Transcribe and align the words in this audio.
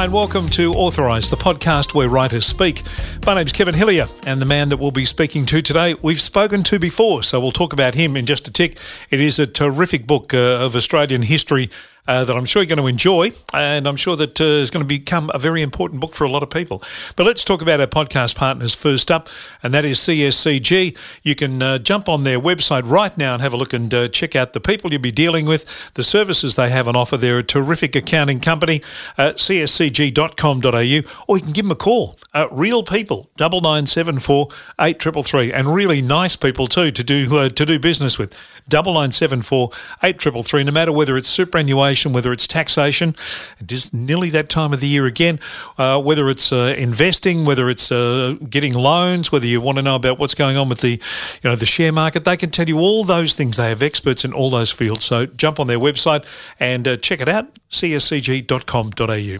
Hi, 0.00 0.04
and 0.04 0.14
welcome 0.14 0.48
to 0.52 0.72
Authorised, 0.72 1.30
the 1.30 1.36
podcast 1.36 1.92
where 1.92 2.08
writers 2.08 2.46
speak. 2.46 2.80
My 3.26 3.34
name's 3.34 3.52
Kevin 3.52 3.74
Hillier, 3.74 4.06
and 4.24 4.40
the 4.40 4.46
man 4.46 4.70
that 4.70 4.78
we'll 4.78 4.92
be 4.92 5.04
speaking 5.04 5.44
to 5.44 5.60
today, 5.60 5.94
we've 6.00 6.18
spoken 6.18 6.62
to 6.62 6.78
before, 6.78 7.22
so 7.22 7.38
we'll 7.38 7.52
talk 7.52 7.74
about 7.74 7.94
him 7.94 8.16
in 8.16 8.24
just 8.24 8.48
a 8.48 8.50
tick. 8.50 8.78
It 9.10 9.20
is 9.20 9.38
a 9.38 9.46
terrific 9.46 10.06
book 10.06 10.32
uh, 10.32 10.38
of 10.38 10.74
Australian 10.74 11.20
history 11.20 11.68
uh, 12.10 12.24
that 12.24 12.36
I'm 12.36 12.44
sure 12.44 12.60
you're 12.60 12.68
going 12.68 12.80
to 12.80 12.88
enjoy, 12.88 13.30
and 13.54 13.86
I'm 13.86 13.94
sure 13.94 14.16
that 14.16 14.40
uh, 14.40 14.44
is 14.44 14.72
going 14.72 14.82
to 14.82 14.88
become 14.88 15.30
a 15.32 15.38
very 15.38 15.62
important 15.62 16.00
book 16.00 16.12
for 16.12 16.24
a 16.24 16.28
lot 16.28 16.42
of 16.42 16.50
people. 16.50 16.82
But 17.14 17.24
let's 17.24 17.44
talk 17.44 17.62
about 17.62 17.78
our 17.78 17.86
podcast 17.86 18.34
partners 18.34 18.74
first 18.74 19.12
up, 19.12 19.28
and 19.62 19.72
that 19.72 19.84
is 19.84 20.00
CSCG. 20.00 20.98
You 21.22 21.34
can 21.36 21.62
uh, 21.62 21.78
jump 21.78 22.08
on 22.08 22.24
their 22.24 22.40
website 22.40 22.82
right 22.84 23.16
now 23.16 23.34
and 23.34 23.42
have 23.42 23.52
a 23.52 23.56
look 23.56 23.72
and 23.72 23.94
uh, 23.94 24.08
check 24.08 24.34
out 24.34 24.54
the 24.54 24.60
people 24.60 24.90
you'll 24.90 25.00
be 25.00 25.12
dealing 25.12 25.46
with, 25.46 25.94
the 25.94 26.02
services 26.02 26.56
they 26.56 26.68
have 26.70 26.88
on 26.88 26.96
offer. 26.96 27.16
They're 27.16 27.38
a 27.38 27.44
terrific 27.44 27.94
accounting 27.94 28.40
company, 28.40 28.82
uh, 29.16 29.34
cscg.com.au, 29.34 31.12
or 31.28 31.36
you 31.36 31.44
can 31.44 31.52
give 31.52 31.64
them 31.64 31.70
a 31.70 31.76
call. 31.76 32.18
Real 32.50 32.82
people, 32.82 33.30
double 33.36 33.60
nine 33.60 33.86
seven 33.86 34.18
four 34.18 34.48
eight 34.80 34.98
triple 34.98 35.22
three, 35.22 35.52
and 35.52 35.72
really 35.72 36.02
nice 36.02 36.34
people 36.34 36.66
too 36.66 36.90
to 36.90 37.04
do 37.04 37.38
uh, 37.38 37.48
to 37.50 37.64
do 37.64 37.78
business 37.78 38.18
with. 38.18 38.36
Double 38.68 38.94
nine 38.94 39.12
seven 39.12 39.42
four 39.42 39.70
eight 40.02 40.18
triple 40.18 40.42
three. 40.42 40.64
No 40.64 40.72
matter 40.72 40.90
whether 40.90 41.16
it's 41.16 41.28
superannuation 41.28 41.99
whether 42.06 42.32
it's 42.32 42.46
taxation, 42.46 43.14
it 43.60 43.70
is 43.70 43.92
nearly 43.92 44.30
that 44.30 44.48
time 44.48 44.72
of 44.72 44.80
the 44.80 44.88
year 44.88 45.06
again, 45.06 45.38
uh, 45.78 46.00
whether 46.00 46.28
it's 46.28 46.52
uh, 46.52 46.74
investing, 46.76 47.44
whether 47.44 47.68
it's 47.68 47.92
uh, 47.92 48.36
getting 48.48 48.74
loans, 48.74 49.30
whether 49.30 49.46
you 49.46 49.60
want 49.60 49.76
to 49.76 49.82
know 49.82 49.96
about 49.96 50.18
what's 50.18 50.34
going 50.34 50.56
on 50.56 50.68
with 50.68 50.80
the, 50.80 50.92
you 50.92 51.50
know, 51.50 51.56
the 51.56 51.66
share 51.66 51.92
market, 51.92 52.24
they 52.24 52.36
can 52.36 52.50
tell 52.50 52.68
you 52.68 52.78
all 52.78 53.04
those 53.04 53.34
things. 53.34 53.56
They 53.56 53.68
have 53.68 53.82
experts 53.82 54.24
in 54.24 54.32
all 54.32 54.50
those 54.50 54.70
fields. 54.70 55.04
So 55.04 55.26
jump 55.26 55.60
on 55.60 55.66
their 55.66 55.78
website 55.78 56.24
and 56.58 56.86
uh, 56.88 56.96
check 56.96 57.20
it 57.20 57.28
out, 57.28 57.48
cscg.com.au. 57.70 59.38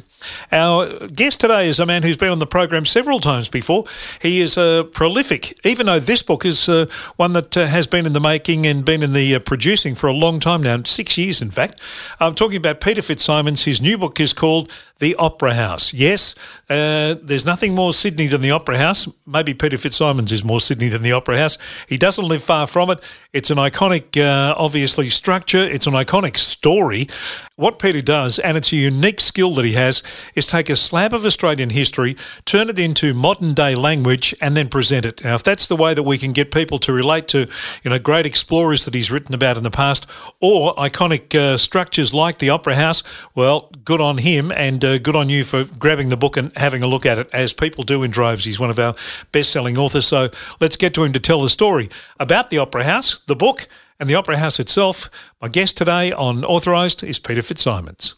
Our 0.52 1.08
guest 1.08 1.40
today 1.40 1.68
is 1.68 1.80
a 1.80 1.86
man 1.86 2.02
who's 2.02 2.16
been 2.16 2.30
on 2.30 2.38
the 2.38 2.46
program 2.46 2.84
several 2.84 3.20
times 3.20 3.48
before. 3.48 3.84
He 4.20 4.40
is 4.40 4.58
uh, 4.58 4.84
prolific, 4.84 5.58
even 5.64 5.86
though 5.86 6.00
this 6.00 6.22
book 6.22 6.44
is 6.44 6.68
uh, 6.68 6.86
one 7.16 7.32
that 7.32 7.56
uh, 7.56 7.66
has 7.66 7.86
been 7.86 8.06
in 8.06 8.12
the 8.12 8.20
making 8.20 8.66
and 8.66 8.84
been 8.84 9.02
in 9.02 9.12
the 9.12 9.34
uh, 9.34 9.38
producing 9.38 9.94
for 9.94 10.08
a 10.08 10.12
long 10.12 10.40
time 10.40 10.62
now, 10.62 10.82
six 10.84 11.16
years 11.16 11.40
in 11.40 11.50
fact. 11.50 11.80
I'm 12.20 12.34
talking 12.40 12.56
about 12.56 12.80
Peter 12.80 13.02
Fitzsimons. 13.02 13.66
His 13.66 13.82
new 13.82 13.98
book 13.98 14.18
is 14.18 14.32
called 14.32 14.72
The 15.00 15.16
Opera 15.16 15.54
House. 15.54 15.92
Yes, 15.92 16.34
uh, 16.68 17.16
there's 17.22 17.44
nothing 17.44 17.74
more 17.74 17.92
Sydney 17.92 18.26
than 18.26 18.42
the 18.42 18.52
Opera 18.52 18.78
House. 18.78 19.08
Maybe 19.26 19.54
Peter 19.54 19.76
Fitzsimons 19.76 20.30
is 20.30 20.44
more 20.44 20.60
Sydney 20.60 20.88
than 20.88 21.02
the 21.02 21.12
Opera 21.12 21.38
House. 21.38 21.58
He 21.88 21.98
doesn't 21.98 22.24
live 22.24 22.42
far 22.42 22.66
from 22.66 22.90
it. 22.90 23.00
It's 23.32 23.50
an 23.50 23.58
iconic, 23.58 24.16
uh, 24.16 24.54
obviously, 24.56 25.08
structure. 25.08 25.64
It's 25.64 25.86
an 25.86 25.94
iconic 25.94 26.36
story. 26.36 27.08
What 27.56 27.78
Peter 27.78 28.00
does, 28.00 28.38
and 28.38 28.56
it's 28.56 28.72
a 28.72 28.76
unique 28.76 29.20
skill 29.20 29.52
that 29.54 29.64
he 29.64 29.72
has, 29.72 30.02
is 30.34 30.46
take 30.46 30.70
a 30.70 30.76
slab 30.76 31.12
of 31.12 31.24
Australian 31.24 31.70
history, 31.70 32.16
turn 32.44 32.70
it 32.70 32.78
into 32.78 33.12
modern 33.12 33.52
day 33.52 33.74
language, 33.74 34.34
and 34.40 34.56
then 34.56 34.68
present 34.68 35.04
it. 35.04 35.22
Now, 35.22 35.34
if 35.34 35.42
that's 35.42 35.66
the 35.66 35.76
way 35.76 35.92
that 35.92 36.04
we 36.04 36.18
can 36.18 36.32
get 36.32 36.52
people 36.52 36.78
to 36.78 36.92
relate 36.92 37.28
to, 37.28 37.48
you 37.82 37.90
know, 37.90 37.98
great 37.98 38.26
explorers 38.26 38.84
that 38.84 38.94
he's 38.94 39.10
written 39.10 39.34
about 39.34 39.56
in 39.56 39.62
the 39.62 39.70
past, 39.70 40.06
or 40.40 40.74
iconic 40.76 41.34
uh, 41.34 41.56
structures 41.56 42.14
like 42.14 42.38
the 42.38 42.50
Opera 42.50 42.76
House, 42.76 43.02
well, 43.34 43.70
good 43.84 44.00
on 44.00 44.18
him, 44.18 44.50
and 44.52 44.84
uh, 44.90 44.98
good 44.98 45.16
on 45.16 45.28
you 45.28 45.44
for 45.44 45.64
grabbing 45.78 46.08
the 46.08 46.16
book 46.16 46.36
and 46.36 46.52
having 46.56 46.82
a 46.82 46.86
look 46.86 47.06
at 47.06 47.18
it, 47.18 47.28
as 47.32 47.52
people 47.52 47.84
do 47.84 48.02
in 48.02 48.10
droves. 48.10 48.44
He's 48.44 48.58
one 48.58 48.70
of 48.70 48.78
our 48.78 48.94
best-selling 49.32 49.78
authors. 49.78 50.06
So 50.06 50.30
let's 50.60 50.76
get 50.76 50.94
to 50.94 51.04
him 51.04 51.12
to 51.12 51.20
tell 51.20 51.40
the 51.40 51.48
story 51.48 51.88
about 52.18 52.50
the 52.50 52.58
Opera 52.58 52.84
House, 52.84 53.20
the 53.26 53.36
book, 53.36 53.68
and 53.98 54.08
the 54.08 54.14
Opera 54.14 54.38
House 54.38 54.58
itself. 54.58 55.10
My 55.40 55.48
guest 55.48 55.76
today 55.76 56.12
on 56.12 56.44
Authorised 56.44 57.04
is 57.04 57.18
Peter 57.18 57.42
Fitzsimons. 57.42 58.14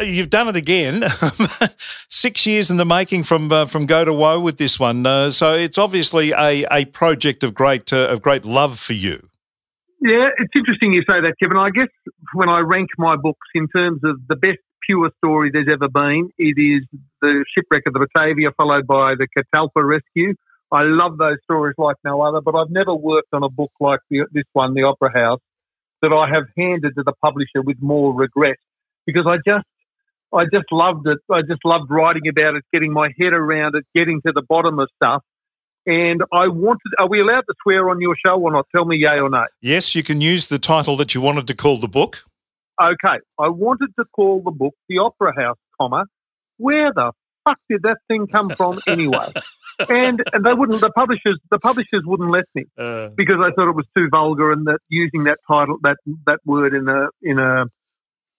You've 0.00 0.30
done 0.30 0.48
it 0.48 0.56
again. 0.56 1.04
Six 2.08 2.46
years 2.46 2.70
in 2.70 2.76
the 2.76 2.84
making 2.84 3.22
from 3.22 3.52
uh, 3.52 3.66
from 3.66 3.86
go 3.86 4.04
to 4.04 4.12
woe 4.12 4.40
with 4.40 4.56
this 4.56 4.80
one. 4.80 5.06
Uh, 5.06 5.30
so 5.30 5.52
it's 5.52 5.78
obviously 5.78 6.32
a, 6.32 6.64
a 6.70 6.86
project 6.86 7.44
of 7.44 7.54
great 7.54 7.92
uh, 7.92 8.08
of 8.08 8.22
great 8.22 8.44
love 8.44 8.78
for 8.78 8.94
you. 8.94 9.28
Yeah, 10.02 10.26
it's 10.36 10.50
interesting 10.56 10.92
you 10.92 11.02
say 11.08 11.20
that, 11.20 11.34
Kevin. 11.40 11.56
I 11.56 11.70
guess 11.70 11.86
when 12.34 12.48
I 12.48 12.58
rank 12.60 12.90
my 12.98 13.14
books 13.14 13.46
in 13.54 13.68
terms 13.68 14.00
of 14.02 14.18
the 14.28 14.34
best 14.34 14.58
pure 14.84 15.10
story 15.18 15.50
there's 15.52 15.68
ever 15.72 15.88
been, 15.88 16.30
it 16.38 16.58
is 16.58 16.82
the 17.20 17.44
shipwreck 17.54 17.84
of 17.86 17.92
the 17.92 18.00
Batavia, 18.00 18.50
followed 18.56 18.84
by 18.84 19.14
the 19.14 19.28
Catalpa 19.30 19.86
rescue. 19.86 20.34
I 20.72 20.82
love 20.82 21.18
those 21.18 21.36
stories 21.44 21.76
like 21.78 21.96
no 22.04 22.20
other, 22.20 22.40
but 22.40 22.56
I've 22.56 22.70
never 22.70 22.92
worked 22.92 23.28
on 23.32 23.44
a 23.44 23.48
book 23.48 23.70
like 23.78 24.00
the, 24.10 24.26
this 24.32 24.46
one, 24.54 24.74
The 24.74 24.82
Opera 24.82 25.12
House, 25.14 25.40
that 26.00 26.12
I 26.12 26.28
have 26.34 26.46
handed 26.58 26.96
to 26.96 27.04
the 27.04 27.12
publisher 27.22 27.62
with 27.62 27.76
more 27.80 28.12
regret 28.12 28.56
because 29.06 29.26
I 29.28 29.36
just 29.48 29.66
I 30.34 30.46
just 30.52 30.66
loved 30.72 31.06
it. 31.06 31.18
I 31.30 31.42
just 31.42 31.64
loved 31.64 31.90
writing 31.90 32.26
about 32.26 32.56
it, 32.56 32.64
getting 32.72 32.92
my 32.92 33.10
head 33.20 33.34
around 33.34 33.76
it, 33.76 33.84
getting 33.94 34.20
to 34.26 34.32
the 34.32 34.42
bottom 34.42 34.80
of 34.80 34.88
stuff. 34.96 35.22
And 35.84 36.22
I 36.32 36.48
wanted, 36.48 36.92
are 36.98 37.08
we 37.08 37.20
allowed 37.20 37.40
to 37.40 37.54
swear 37.62 37.90
on 37.90 38.00
your 38.00 38.14
show 38.24 38.40
or 38.40 38.52
not? 38.52 38.66
Tell 38.74 38.84
me 38.84 38.96
yay 38.98 39.18
or 39.18 39.28
nay. 39.28 39.46
Yes, 39.60 39.94
you 39.94 40.02
can 40.02 40.20
use 40.20 40.46
the 40.46 40.58
title 40.58 40.96
that 40.96 41.14
you 41.14 41.20
wanted 41.20 41.46
to 41.48 41.54
call 41.54 41.78
the 41.78 41.88
book. 41.88 42.24
Okay. 42.80 43.18
I 43.38 43.48
wanted 43.48 43.90
to 43.98 44.04
call 44.14 44.42
the 44.42 44.52
book 44.52 44.74
The 44.88 44.98
Opera 44.98 45.32
House, 45.34 45.58
comma, 45.80 46.04
where 46.58 46.92
the 46.92 47.12
fuck 47.44 47.58
did 47.68 47.82
that 47.82 47.98
thing 48.06 48.28
come 48.28 48.50
from 48.50 48.78
anyway? 48.86 49.32
and, 49.88 50.22
and 50.32 50.44
they 50.44 50.54
wouldn't, 50.54 50.80
the 50.80 50.90
publishers, 50.90 51.38
the 51.50 51.58
publishers 51.58 52.02
wouldn't 52.04 52.30
let 52.30 52.44
me 52.54 52.64
uh, 52.78 53.08
because 53.16 53.36
they 53.42 53.50
thought 53.54 53.68
it 53.68 53.76
was 53.76 53.86
too 53.96 54.08
vulgar 54.08 54.52
and 54.52 54.66
that 54.66 54.78
using 54.88 55.24
that 55.24 55.38
title, 55.48 55.78
that, 55.82 55.96
that 56.26 56.38
word 56.44 56.74
in 56.74 56.88
a, 56.88 57.08
in 57.22 57.40
a 57.40 57.64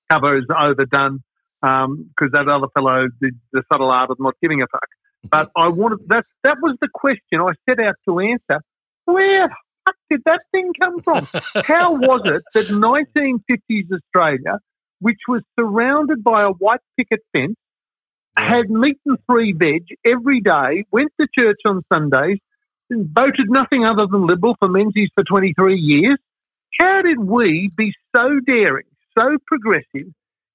cover 0.09 0.37
is 0.37 0.45
overdone 0.49 1.23
because 1.61 1.85
um, 1.85 2.29
that 2.31 2.47
other 2.49 2.67
fellow 2.73 3.07
did 3.21 3.39
the 3.51 3.63
subtle 3.71 3.89
art 3.89 4.09
of 4.09 4.17
not 4.19 4.35
giving 4.41 4.61
a 4.61 4.67
fuck. 4.67 4.87
But 5.29 5.51
I 5.55 5.69
wanted 5.69 6.07
that. 6.09 6.25
That 6.43 6.57
was 6.61 6.77
the 6.81 6.89
question 6.93 7.39
I 7.39 7.51
set 7.69 7.79
out 7.79 7.95
to 8.07 8.19
answer. 8.19 8.61
Where 9.05 9.49
fuck 9.85 9.95
did 10.09 10.21
that 10.25 10.41
thing 10.51 10.71
come 10.79 10.99
from? 10.99 11.27
How 11.65 11.95
was 11.95 12.21
it 12.25 12.43
that 12.53 12.67
1950s 12.67 13.91
Australia, 13.91 14.59
which 14.99 15.19
was 15.27 15.41
surrounded 15.59 16.23
by 16.23 16.43
a 16.43 16.49
white 16.49 16.81
picket 16.97 17.21
fence, 17.31 17.55
had 18.35 18.69
meat 18.69 18.97
and 19.05 19.17
free 19.27 19.53
veg 19.53 19.85
every 20.05 20.41
day, 20.41 20.85
went 20.91 21.11
to 21.19 21.27
church 21.37 21.59
on 21.65 21.83
Sundays, 21.91 22.39
and 22.89 23.09
voted 23.13 23.49
nothing 23.49 23.85
other 23.85 24.07
than 24.09 24.27
Liberal 24.27 24.55
for 24.59 24.67
Menzies 24.67 25.09
for 25.15 25.23
23 25.23 25.77
years? 25.77 26.17
How 26.79 27.01
did 27.01 27.19
we 27.19 27.71
be 27.75 27.93
so 28.15 28.39
daring, 28.45 28.85
so 29.17 29.37
progressive, 29.45 30.11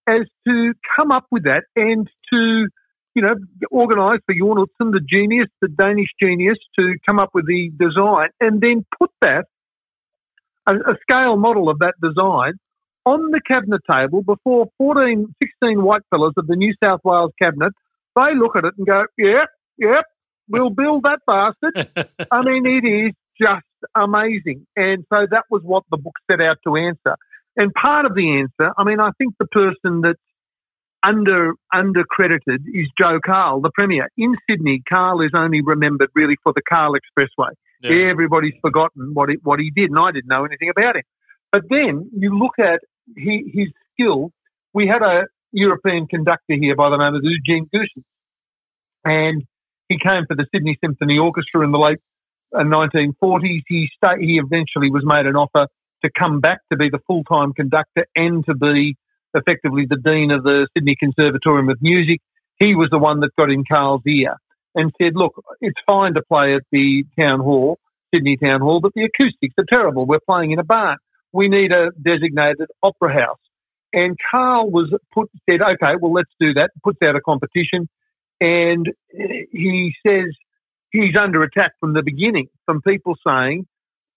as 0.08 0.26
to 0.46 0.74
come 0.98 1.12
up 1.12 1.26
with 1.30 1.44
that 1.44 1.64
and 1.76 2.08
to, 2.32 2.68
you 3.18 3.22
know, 3.22 3.34
organise 3.72 4.20
for 4.26 4.34
Jorn 4.34 4.64
the 4.78 5.00
genius, 5.00 5.48
the 5.60 5.66
Danish 5.66 6.06
genius, 6.22 6.56
to 6.78 6.94
come 7.04 7.18
up 7.18 7.30
with 7.34 7.48
the 7.48 7.70
design 7.76 8.28
and 8.40 8.60
then 8.60 8.86
put 8.96 9.10
that, 9.20 9.46
a, 10.68 10.74
a 10.74 10.96
scale 11.02 11.36
model 11.36 11.68
of 11.68 11.80
that 11.80 11.94
design, 12.00 12.52
on 13.04 13.32
the 13.32 13.40
cabinet 13.44 13.80
table 13.90 14.22
before 14.22 14.68
14, 14.78 15.34
16 15.42 15.82
white 15.82 16.02
fellas 16.10 16.34
of 16.36 16.46
the 16.46 16.54
New 16.54 16.72
South 16.82 17.00
Wales 17.02 17.32
cabinet. 17.42 17.72
They 18.14 18.36
look 18.36 18.54
at 18.54 18.64
it 18.64 18.74
and 18.78 18.86
go, 18.86 19.04
yep, 19.16 19.48
yep, 19.78 20.04
we'll 20.48 20.70
build 20.70 21.02
that 21.02 21.20
bastard. 21.26 21.88
I 22.30 22.42
mean, 22.42 22.66
it 22.66 22.86
is 22.86 23.12
just 23.40 23.66
amazing. 23.96 24.64
And 24.76 25.04
so 25.12 25.26
that 25.28 25.44
was 25.50 25.62
what 25.64 25.82
the 25.90 25.96
book 25.96 26.14
set 26.30 26.40
out 26.40 26.58
to 26.64 26.76
answer. 26.76 27.16
And 27.56 27.74
part 27.74 28.06
of 28.06 28.14
the 28.14 28.38
answer, 28.38 28.72
I 28.78 28.84
mean, 28.84 29.00
I 29.00 29.10
think 29.18 29.34
the 29.40 29.46
person 29.46 30.02
that's 30.02 30.20
under 31.02 31.52
undercredited 31.72 32.60
is 32.72 32.88
Joe 33.00 33.20
Cahill, 33.24 33.60
the 33.60 33.70
Premier. 33.74 34.08
In 34.16 34.36
Sydney, 34.48 34.82
Cahill 34.88 35.20
is 35.20 35.30
only 35.34 35.60
remembered 35.62 36.10
really 36.14 36.36
for 36.42 36.52
the 36.52 36.62
Cahill 36.68 36.94
Expressway. 36.94 37.50
Yeah. 37.82 38.10
Everybody's 38.10 38.54
forgotten 38.60 39.14
what 39.14 39.28
he, 39.28 39.36
what 39.42 39.60
he 39.60 39.70
did, 39.70 39.90
and 39.90 39.98
I 39.98 40.10
didn't 40.10 40.28
know 40.28 40.44
anything 40.44 40.70
about 40.70 40.96
him. 40.96 41.02
But 41.52 41.62
then 41.70 42.10
you 42.12 42.36
look 42.36 42.58
at 42.58 42.80
he, 43.16 43.50
his 43.54 43.68
skill. 43.94 44.32
We 44.74 44.86
had 44.86 45.02
a 45.02 45.26
European 45.52 46.06
conductor 46.06 46.54
here 46.60 46.76
by 46.76 46.90
the 46.90 46.96
name 46.96 47.14
of 47.14 47.22
Eugene 47.22 47.68
Goossens, 47.74 48.04
and 49.04 49.44
he 49.88 49.98
came 49.98 50.26
for 50.26 50.36
the 50.36 50.46
Sydney 50.52 50.76
Symphony 50.84 51.18
Orchestra 51.18 51.64
in 51.64 51.70
the 51.70 51.78
late 51.78 51.98
1940s. 52.54 53.14
Uh, 53.22 53.62
he, 53.68 53.88
sta- 53.96 54.18
he 54.20 54.40
eventually 54.42 54.90
was 54.90 55.02
made 55.04 55.26
an 55.26 55.36
offer 55.36 55.68
to 56.04 56.10
come 56.16 56.40
back 56.40 56.58
to 56.70 56.76
be 56.76 56.90
the 56.90 57.00
full 57.06 57.24
time 57.24 57.52
conductor 57.52 58.06
and 58.14 58.44
to 58.46 58.54
be 58.54 58.96
effectively 59.38 59.86
the 59.88 59.96
Dean 59.96 60.30
of 60.30 60.42
the 60.42 60.68
Sydney 60.74 60.96
Conservatorium 60.98 61.68
of 61.68 61.78
Music. 61.80 62.20
He 62.58 62.74
was 62.74 62.88
the 62.90 62.98
one 62.98 63.20
that 63.20 63.34
got 63.36 63.50
in 63.50 63.64
Cahill's 63.64 64.02
ear 64.06 64.36
and 64.74 64.92
said, 65.00 65.12
Look, 65.14 65.42
it's 65.60 65.80
fine 65.86 66.14
to 66.14 66.22
play 66.22 66.54
at 66.54 66.62
the 66.72 67.04
town 67.18 67.40
hall, 67.40 67.78
Sydney 68.12 68.36
Town 68.36 68.60
Hall, 68.60 68.80
but 68.80 68.92
the 68.94 69.04
acoustics 69.04 69.54
are 69.58 69.64
terrible. 69.68 70.06
We're 70.06 70.20
playing 70.20 70.50
in 70.50 70.58
a 70.58 70.64
barn. 70.64 70.98
We 71.32 71.48
need 71.48 71.72
a 71.72 71.90
designated 72.02 72.68
opera 72.82 73.12
house. 73.12 73.38
And 73.92 74.16
Cahill 74.30 74.70
was 74.70 74.92
put, 75.12 75.30
said, 75.48 75.62
okay, 75.62 75.94
well, 76.00 76.12
let's 76.12 76.30
do 76.40 76.54
that. 76.54 76.70
Puts 76.82 76.98
out 77.02 77.16
a 77.16 77.20
competition. 77.20 77.88
And 78.40 78.88
he 79.10 79.94
says 80.06 80.26
he's 80.90 81.16
under 81.16 81.42
attack 81.42 81.72
from 81.80 81.94
the 81.94 82.02
beginning 82.02 82.48
from 82.66 82.82
people 82.82 83.14
saying, 83.26 83.66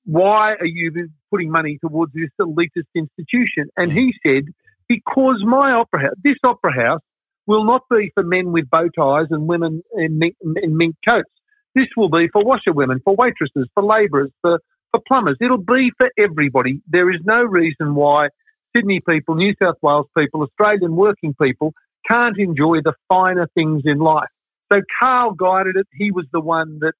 why 0.06 0.53
are 0.53 0.65
you 0.65 1.09
putting 1.29 1.51
money 1.51 1.77
towards 1.79 2.13
this 2.13 2.29
elitist 2.39 2.88
institution? 2.95 3.69
And 3.77 3.91
he 3.91 4.13
said 4.25 4.45
because 4.92 5.42
my 5.46 5.72
opera 5.72 6.02
house, 6.02 6.16
this 6.22 6.36
opera 6.44 6.74
house, 6.74 7.02
will 7.48 7.64
not 7.64 7.84
be 7.90 8.12
for 8.14 8.24
men 8.24 8.52
with 8.52 8.70
bow 8.70 8.88
ties 8.96 9.28
and 9.30 9.48
women 9.48 9.82
in 9.94 10.20
mink, 10.20 10.36
in 10.42 10.76
mink 10.76 10.96
coats. 11.08 11.32
This 11.74 11.88
will 11.96 12.10
be 12.10 12.28
for 12.32 12.44
washerwomen, 12.44 13.00
for 13.04 13.16
waitresses, 13.16 13.70
for 13.74 13.84
labourers, 13.84 14.32
for, 14.42 14.60
for 14.92 15.00
plumbers. 15.08 15.38
It'll 15.40 15.58
be 15.58 15.92
for 15.98 16.10
everybody. 16.18 16.82
There 16.88 17.10
is 17.10 17.22
no 17.24 17.42
reason 17.42 17.96
why 17.96 18.28
Sydney 18.76 19.00
people, 19.08 19.36
New 19.36 19.54
South 19.62 19.78
Wales 19.82 20.08
people, 20.18 20.44
Australian 20.44 20.96
working 20.96 21.34
people 21.42 21.74
can't 22.06 22.38
enjoy 22.38 22.82
the 22.84 22.94
finer 23.08 23.48
things 23.56 23.84
in 23.86 24.00
life. 24.00 24.30
So 24.72 24.82
Cahill 25.00 25.32
guided 25.32 25.78
it. 25.78 25.88
He 25.94 26.12
was 26.12 26.26
the 26.34 26.42
one 26.42 26.80
that 26.80 26.94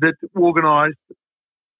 that 0.00 0.14
organised 0.36 0.98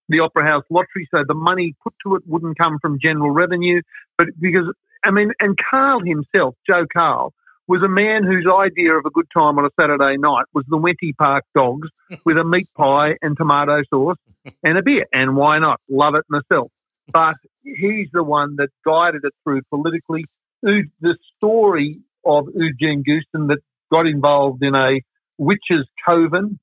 the 0.08 0.20
Opera 0.20 0.44
House 0.44 0.64
lottery. 0.70 1.06
So 1.10 1.24
the 1.26 1.34
money 1.34 1.74
put 1.82 1.94
to 2.04 2.16
it 2.16 2.22
wouldn't 2.26 2.58
come 2.58 2.78
from 2.80 2.98
general 3.00 3.30
revenue, 3.30 3.82
but 4.16 4.28
because 4.40 4.72
I 5.04 5.10
mean, 5.10 5.32
and 5.40 5.56
Cahill 5.58 6.00
himself, 6.04 6.54
Joe 6.66 6.86
Cahill, 6.92 7.32
was 7.66 7.82
a 7.82 7.88
man 7.88 8.24
whose 8.24 8.46
idea 8.46 8.94
of 8.94 9.04
a 9.04 9.10
good 9.10 9.28
time 9.32 9.58
on 9.58 9.66
a 9.66 9.70
Saturday 9.78 10.16
night 10.16 10.46
was 10.54 10.64
the 10.68 10.78
Wenty 10.78 11.14
Park 11.16 11.44
dogs 11.54 11.88
with 12.24 12.38
a 12.38 12.44
meat 12.44 12.68
pie 12.76 13.14
and 13.20 13.36
tomato 13.36 13.82
sauce 13.90 14.16
and 14.62 14.78
a 14.78 14.82
beer. 14.82 15.04
And 15.12 15.36
why 15.36 15.58
not? 15.58 15.80
Love 15.88 16.14
it 16.14 16.24
myself. 16.28 16.70
But 17.12 17.36
he's 17.62 18.08
the 18.12 18.22
one 18.22 18.56
that 18.56 18.68
guided 18.84 19.22
it 19.24 19.34
through 19.44 19.62
politically. 19.70 20.24
The 20.62 21.16
story 21.36 21.96
of 22.24 22.48
Eugene 22.54 23.04
Goossens 23.04 23.48
that 23.48 23.58
got 23.90 24.06
involved 24.06 24.62
in 24.62 24.74
a 24.74 25.00
witches' 25.38 25.86
coven 26.04 26.58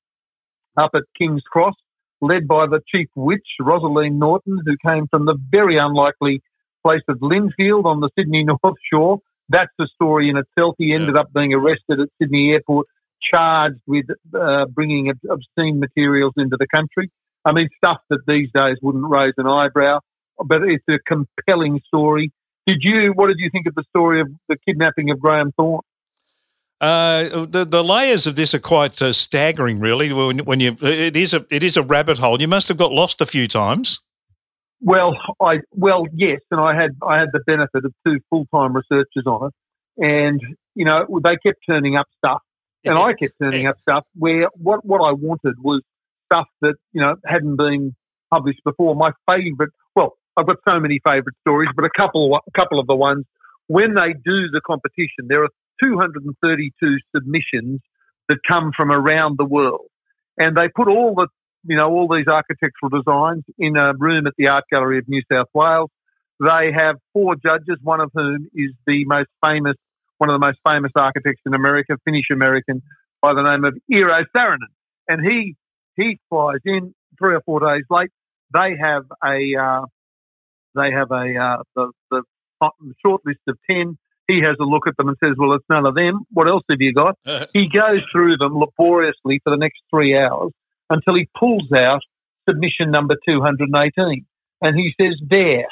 up 0.76 0.90
at 0.94 1.02
King's 1.18 1.42
Cross, 1.50 1.74
led 2.20 2.46
by 2.46 2.66
the 2.66 2.80
chief 2.86 3.08
witch, 3.14 3.46
Rosaleen 3.60 4.18
Norton, 4.18 4.58
who 4.64 4.76
came 4.84 5.06
from 5.08 5.24
the 5.24 5.36
very 5.50 5.78
unlikely 5.78 6.42
place 6.86 7.02
of 7.08 7.18
Lindfield 7.18 7.84
on 7.84 8.00
the 8.00 8.10
Sydney 8.16 8.44
North 8.44 8.78
Shore 8.92 9.20
that's 9.48 9.72
the 9.78 9.88
story 9.94 10.28
in 10.28 10.36
itself. 10.36 10.74
He 10.78 10.92
ended 10.92 11.14
yeah. 11.14 11.22
up 11.22 11.32
being 11.32 11.54
arrested 11.54 12.00
at 12.00 12.08
Sydney 12.20 12.52
Airport, 12.52 12.86
charged 13.32 13.80
with 13.86 14.06
uh, 14.34 14.66
bringing 14.66 15.12
obscene 15.30 15.78
materials 15.80 16.34
into 16.36 16.56
the 16.58 16.66
country. 16.66 17.10
I 17.44 17.52
mean, 17.52 17.68
stuff 17.76 17.98
that 18.10 18.20
these 18.26 18.48
days 18.52 18.76
wouldn't 18.82 19.08
raise 19.08 19.34
an 19.36 19.46
eyebrow, 19.46 20.00
but 20.44 20.62
it's 20.62 20.84
a 20.88 20.98
compelling 21.06 21.80
story. 21.86 22.32
Did 22.66 22.78
you? 22.80 23.12
What 23.14 23.28
did 23.28 23.36
you 23.38 23.50
think 23.50 23.66
of 23.66 23.74
the 23.76 23.84
story 23.90 24.20
of 24.20 24.28
the 24.48 24.56
kidnapping 24.66 25.10
of 25.10 25.20
Graham 25.20 25.52
Thorne? 25.52 25.82
Uh, 26.80 27.46
the 27.46 27.64
the 27.64 27.84
layers 27.84 28.26
of 28.26 28.34
this 28.34 28.52
are 28.52 28.58
quite 28.58 29.00
uh, 29.00 29.12
staggering, 29.12 29.78
really. 29.78 30.12
When, 30.12 30.40
when 30.40 30.58
you 30.58 30.76
it 30.82 31.16
is 31.16 31.32
a 31.32 31.46
it 31.50 31.62
is 31.62 31.76
a 31.76 31.82
rabbit 31.82 32.18
hole. 32.18 32.40
You 32.40 32.48
must 32.48 32.66
have 32.66 32.76
got 32.76 32.90
lost 32.90 33.20
a 33.20 33.26
few 33.26 33.46
times. 33.46 34.00
Well, 34.80 35.16
I 35.40 35.60
well 35.72 36.04
yes, 36.12 36.40
and 36.50 36.60
I 36.60 36.74
had 36.74 36.90
I 37.06 37.18
had 37.18 37.28
the 37.32 37.40
benefit 37.46 37.84
of 37.84 37.92
two 38.06 38.20
full 38.30 38.46
time 38.54 38.74
researchers 38.74 39.24
on 39.26 39.48
it, 39.48 40.04
and 40.04 40.40
you 40.74 40.84
know 40.84 41.06
they 41.24 41.36
kept 41.44 41.60
turning 41.68 41.96
up 41.96 42.06
stuff, 42.18 42.42
and 42.84 42.98
I 42.98 43.14
kept 43.14 43.34
turning 43.40 43.66
up 43.66 43.76
stuff 43.80 44.04
where 44.14 44.48
what 44.54 44.84
what 44.84 44.98
I 44.98 45.12
wanted 45.12 45.54
was 45.62 45.82
stuff 46.30 46.46
that 46.60 46.74
you 46.92 47.00
know 47.00 47.14
hadn't 47.24 47.56
been 47.56 47.94
published 48.30 48.60
before. 48.64 48.94
My 48.94 49.12
favourite, 49.30 49.72
well, 49.94 50.18
I've 50.36 50.46
got 50.46 50.58
so 50.68 50.78
many 50.78 51.00
favourite 51.04 51.36
stories, 51.40 51.70
but 51.74 51.84
a 51.84 51.90
couple 51.96 52.36
a 52.36 52.58
couple 52.58 52.78
of 52.78 52.86
the 52.86 52.96
ones 52.96 53.24
when 53.68 53.94
they 53.94 54.12
do 54.12 54.48
the 54.52 54.60
competition, 54.64 55.26
there 55.28 55.42
are 55.42 55.48
232 55.82 56.98
submissions 57.14 57.80
that 58.28 58.38
come 58.48 58.72
from 58.76 58.90
around 58.90 59.38
the 59.38 59.44
world, 59.44 59.88
and 60.38 60.56
they 60.56 60.68
put 60.68 60.88
all 60.88 61.14
the 61.14 61.28
you 61.66 61.76
know, 61.76 61.90
all 61.90 62.08
these 62.08 62.26
architectural 62.28 62.90
designs 62.90 63.44
in 63.58 63.76
a 63.76 63.92
room 63.98 64.26
at 64.26 64.34
the 64.38 64.48
Art 64.48 64.64
Gallery 64.70 64.98
of 64.98 65.08
New 65.08 65.22
South 65.30 65.48
Wales. 65.54 65.90
They 66.38 66.70
have 66.72 66.96
four 67.12 67.34
judges, 67.34 67.78
one 67.82 68.00
of 68.00 68.10
whom 68.14 68.48
is 68.54 68.72
the 68.86 69.04
most 69.06 69.28
famous, 69.44 69.76
one 70.18 70.30
of 70.30 70.38
the 70.38 70.46
most 70.46 70.58
famous 70.68 70.92
architects 70.94 71.42
in 71.46 71.54
America, 71.54 71.96
Finnish 72.04 72.26
American, 72.30 72.82
by 73.22 73.34
the 73.34 73.42
name 73.42 73.64
of 73.64 73.74
Eero 73.90 74.22
Saarinen. 74.36 74.72
And 75.08 75.24
he 75.24 75.56
he 75.96 76.18
flies 76.28 76.58
in 76.64 76.94
three 77.18 77.34
or 77.34 77.40
four 77.46 77.60
days 77.60 77.84
late. 77.90 78.10
They 78.52 78.76
have 78.80 79.04
a 79.24 79.60
uh, 79.60 79.86
they 80.74 80.92
have 80.92 81.10
a 81.10 81.38
uh, 81.38 81.62
the, 81.74 81.92
the 82.10 82.22
short 83.04 83.22
list 83.24 83.40
of 83.48 83.56
ten. 83.68 83.98
He 84.28 84.40
has 84.40 84.56
a 84.60 84.64
look 84.64 84.86
at 84.86 84.96
them 84.98 85.08
and 85.08 85.16
says, 85.22 85.34
"Well, 85.38 85.54
it's 85.54 85.64
none 85.70 85.86
of 85.86 85.94
them. 85.94 86.20
What 86.32 86.48
else 86.48 86.64
have 86.68 86.80
you 86.80 86.92
got?" 86.92 87.16
he 87.54 87.68
goes 87.68 88.02
through 88.12 88.36
them 88.36 88.58
laboriously 88.58 89.40
for 89.42 89.50
the 89.50 89.56
next 89.56 89.80
three 89.90 90.18
hours 90.18 90.52
until 90.90 91.14
he 91.14 91.28
pulls 91.38 91.70
out 91.72 92.02
submission 92.48 92.90
number 92.90 93.16
218. 93.28 94.26
And 94.62 94.78
he 94.78 94.92
says, 95.00 95.14
There, 95.28 95.66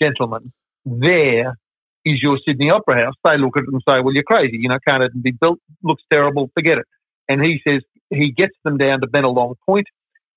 gentlemen, 0.00 0.52
there 0.84 1.56
is 2.04 2.22
your 2.22 2.38
Sydney 2.46 2.70
Opera 2.70 3.04
House. 3.04 3.14
They 3.24 3.38
look 3.38 3.56
at 3.56 3.64
it 3.64 3.72
and 3.72 3.82
say, 3.86 4.00
Well, 4.02 4.14
you're 4.14 4.22
crazy. 4.22 4.58
You 4.58 4.68
know, 4.68 4.78
can't 4.86 5.02
even 5.02 5.22
be 5.22 5.32
built. 5.32 5.58
Looks 5.82 6.02
terrible. 6.12 6.50
Forget 6.54 6.78
it. 6.78 6.86
And 7.28 7.42
he 7.42 7.60
says, 7.66 7.82
He 8.10 8.32
gets 8.32 8.54
them 8.64 8.78
down 8.78 9.00
to 9.00 9.06
Bennelong 9.06 9.54
Point 9.66 9.86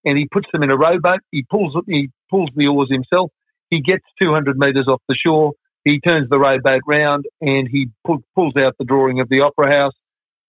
and 0.03 0.17
he 0.17 0.27
puts 0.31 0.47
them 0.53 0.63
in 0.63 0.69
a 0.69 0.77
rowboat. 0.77 1.21
He 1.31 1.43
pulls, 1.49 1.75
he 1.87 2.09
pulls 2.29 2.49
the 2.55 2.67
oars 2.67 2.89
himself. 2.91 3.31
He 3.69 3.81
gets 3.81 4.03
200 4.21 4.57
metres 4.57 4.87
off 4.87 5.01
the 5.09 5.15
shore. 5.15 5.53
He 5.83 5.99
turns 5.99 6.29
the 6.29 6.37
rowboat 6.37 6.81
round 6.87 7.25
and 7.41 7.67
he 7.69 7.89
pull, 8.05 8.19
pulls 8.35 8.55
out 8.55 8.75
the 8.77 8.85
drawing 8.85 9.19
of 9.19 9.29
the 9.29 9.41
Opera 9.41 9.71
House 9.71 9.93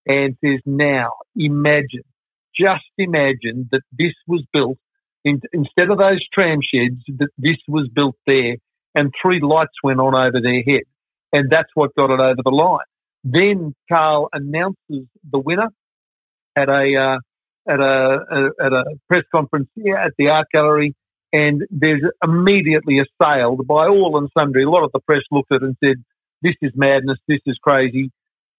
and 0.07 0.37
says, 0.45 0.61
Now, 0.67 1.11
imagine 1.35 2.05
just 2.59 2.85
imagine 2.99 3.69
that 3.73 3.83
this 3.93 4.15
was 4.27 4.45
built 4.53 4.79
in, 5.25 5.41
instead 5.53 5.91
of 5.91 5.99
those 5.99 6.25
tram 6.33 6.61
sheds, 6.63 7.03
that 7.19 7.29
this 7.39 7.57
was 7.69 7.89
built 7.95 8.17
there 8.27 8.57
and 8.95 9.13
three 9.21 9.41
lights 9.41 9.75
went 9.83 10.01
on 10.01 10.15
over 10.15 10.41
their 10.41 10.63
head. 10.63 10.85
And 11.33 11.51
that's 11.51 11.71
what 11.75 11.95
got 11.97 12.11
it 12.11 12.21
over 12.21 12.43
the 12.43 12.51
line. 12.51 12.79
Then 13.25 13.75
Cahill 13.89 14.29
announces 14.33 15.09
the 15.31 15.39
winner 15.39 15.69
at 16.57 16.69
a, 16.69 16.97
uh, 16.97 17.71
at 17.71 17.81
a, 17.81 18.19
a, 18.31 18.65
at 18.65 18.73
a 18.73 18.85
press 19.09 19.25
conference 19.35 19.69
here 19.75 19.97
at 19.97 20.13
the 20.17 20.29
art 20.29 20.47
gallery. 20.53 20.95
And 21.33 21.63
there's 21.71 22.03
immediately 22.23 23.01
a 23.01 23.05
sale 23.23 23.57
by 23.57 23.89
all 23.89 24.17
and 24.17 24.31
sundry. 24.39 24.63
A 24.63 24.71
lot 24.71 24.85
of 24.85 24.93
the 24.93 25.01
press 25.01 25.23
looked 25.31 25.53
at 25.53 25.57
it 25.57 25.65
and 25.65 25.77
said, 25.85 25.97
this 26.41 26.55
is 26.63 26.73
madness. 26.77 27.19
This 27.27 27.41
is 27.47 27.59
crazy. 27.61 28.11